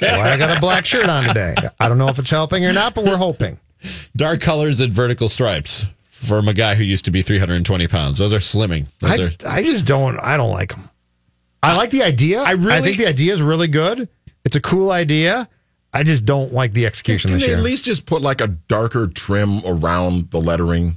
[0.00, 1.54] well, I got a black shirt on today.
[1.78, 3.58] I don't know if it's helping or not, but we're hoping.
[4.16, 8.18] Dark colors and vertical stripes from a guy who used to be 320 pounds.
[8.18, 8.86] Those are slimming.
[8.98, 9.10] Those
[9.42, 9.54] I, are.
[9.54, 10.18] I just don't.
[10.20, 10.89] I don't like them.
[11.62, 12.40] I like the idea.
[12.40, 14.08] I really- I think the idea is really good.
[14.44, 15.48] It's a cool idea.
[15.92, 17.58] I just don't like the execution Can this they year.
[17.58, 20.96] at least just put like a darker trim around the lettering?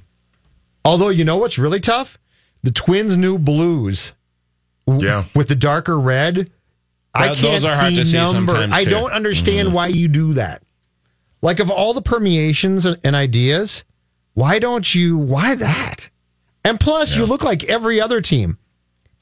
[0.85, 2.17] Although you know what's really tough,
[2.61, 4.13] the Twins' new blues.
[4.85, 5.23] w- Yeah.
[5.33, 6.51] with the darker red.
[7.13, 8.51] I can't are hard see to see number.
[8.53, 8.89] sometimes, I too.
[8.89, 9.75] don't understand mm-hmm.
[9.75, 10.61] why you do that.
[11.41, 13.83] Like of all the permeations and and ideas,
[14.33, 15.17] why don't you?
[15.17, 16.09] Why that?
[16.65, 18.57] And plus, you look like every other team.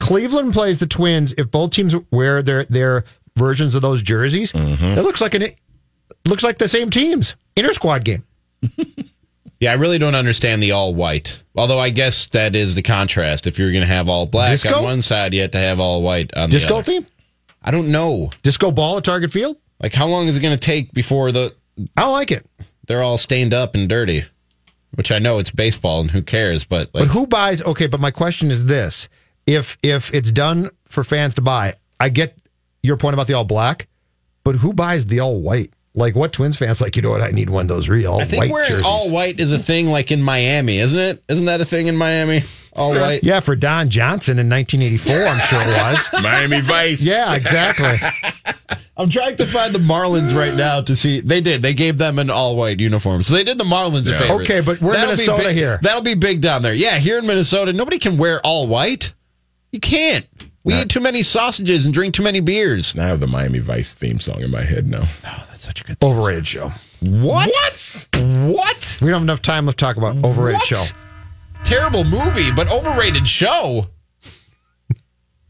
[0.02, 1.32] Cleveland plays the Twins.
[1.38, 3.04] If both teams wear their their
[3.36, 4.98] versions of those jerseys, mm-hmm.
[4.98, 5.48] it looks like an
[6.26, 8.24] looks like the same teams inter squad game.
[9.62, 11.40] Yeah, I really don't understand the all white.
[11.54, 13.46] Although I guess that is the contrast.
[13.46, 14.74] If you're going to have all black Disco?
[14.74, 16.82] on one side, you have to have all white on the Disco other.
[16.82, 17.06] theme,
[17.62, 18.32] I don't know.
[18.42, 19.56] disco ball at Target Field.
[19.80, 21.54] Like, how long is it going to take before the
[21.96, 22.44] I like it.
[22.88, 24.24] they're all stained up and dirty?
[24.96, 27.62] Which I know it's baseball and who cares, but like, But who buys?
[27.62, 29.08] Okay, but my question is this:
[29.46, 32.36] if if it's done for fans to buy, I get
[32.82, 33.88] your point about the all black,
[34.44, 35.72] but who buys the all white?
[35.94, 36.96] Like what Twins fans like?
[36.96, 37.20] You know what?
[37.20, 38.86] I need one of those real I think white wearing jerseys.
[38.86, 41.22] all white is a thing like in Miami, isn't it?
[41.28, 42.42] Isn't that a thing in Miami?
[42.74, 43.22] All white.
[43.22, 46.08] yeah, for Don Johnson in 1984, I'm sure it was.
[46.22, 47.04] Miami Vice.
[47.06, 47.98] Yeah, exactly.
[48.96, 51.20] I'm trying to find the Marlins right now to see.
[51.20, 51.60] They did.
[51.60, 54.18] They gave them an all white uniform, so they did the Marlins a Yeah.
[54.18, 54.42] favor.
[54.42, 55.78] Okay, but we're in be Minnesota big- here.
[55.82, 56.72] That'll be big down there.
[56.72, 59.12] Yeah, here in Minnesota, nobody can wear all white.
[59.72, 60.26] You can't.
[60.64, 62.94] We eat too many sausages and drink too many beers.
[62.96, 65.02] I have the Miami Vice theme song in my head now.
[65.26, 65.96] Oh, that's such a good.
[66.02, 66.68] Overrated show.
[67.00, 67.48] What?
[67.50, 68.08] What?
[68.14, 68.98] What?
[69.02, 70.66] We don't have enough time to talk about overrated What?
[70.68, 70.84] show.
[71.64, 73.86] Terrible movie, but overrated show.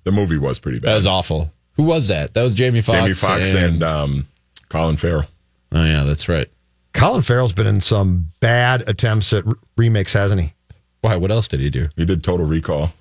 [0.05, 0.89] The movie was pretty bad.
[0.89, 0.97] That bad.
[0.99, 1.53] was awful.
[1.75, 2.35] Who was that?
[2.35, 3.01] That was Jamie Foxx.
[3.03, 4.27] Jamie Foxx and um,
[4.69, 5.27] Colin Farrell.
[5.73, 6.49] oh yeah, that's right.
[6.95, 10.53] Colin Farrell's been in some bad attempts at re- remakes, hasn't he?
[11.01, 11.17] Why?
[11.17, 11.87] What else did he do?
[11.97, 12.93] He did Total Recall.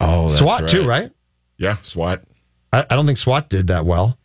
[0.00, 0.68] Oh, that's SWAT right.
[0.70, 1.10] too, right?
[1.58, 2.22] Yeah, SWAT.
[2.72, 4.18] I, I don't think SWAT did that well.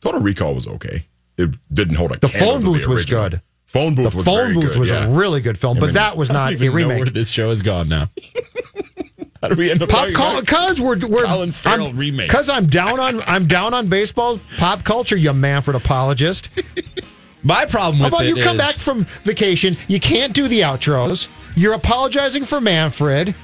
[0.00, 1.04] Total Recall was okay.
[1.38, 3.40] It didn't hold a The candle phone to booth was good.
[3.66, 5.06] Phone booth The was phone very booth good, was yeah.
[5.06, 6.74] a really good film, I but mean, that was I not don't a even know
[6.74, 6.98] remake.
[6.98, 8.08] where this show has gone now.
[9.42, 12.28] How do we end up Pop talking about because we're we're Colin Farrell I'm, remake?
[12.28, 15.16] Because I'm down on I'm down on baseball pop culture.
[15.16, 16.50] You Manfred apologist.
[17.42, 19.76] My problem with How about it you come is- back from vacation?
[19.88, 21.26] You can't do the outros.
[21.56, 23.34] You're apologizing for Manfred.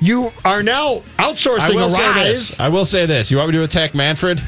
[0.00, 2.26] You are now outsourcing I outsourcing will a say rise.
[2.32, 2.60] this.
[2.60, 3.30] I will say this.
[3.30, 4.42] You want me to attack Manfred?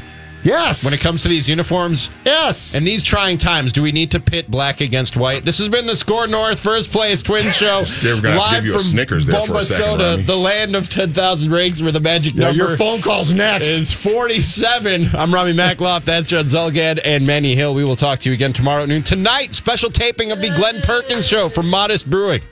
[0.44, 0.84] Yes.
[0.84, 2.10] When it comes to these uniforms?
[2.24, 2.72] Yes.
[2.72, 5.44] In these trying times, do we need to pit black against white?
[5.44, 7.82] This has been the SKOR North First Place Twins Show.
[8.02, 10.22] They were gonna live give you a from Snickers there for a second, Soda, Ronnie.
[10.22, 13.66] the land of 10,000 rings where the magic Yeah, number your phone call's next.
[13.66, 15.10] is 47.
[15.12, 16.04] I'm Ramie Makhlouf.
[16.04, 17.74] That's Judd Zulgad and Manny Hill.
[17.74, 19.02] We will talk to you again tomorrow at noon.
[19.02, 22.42] Tonight, special taping of the Glenn Perkins Show from Modist Brewing.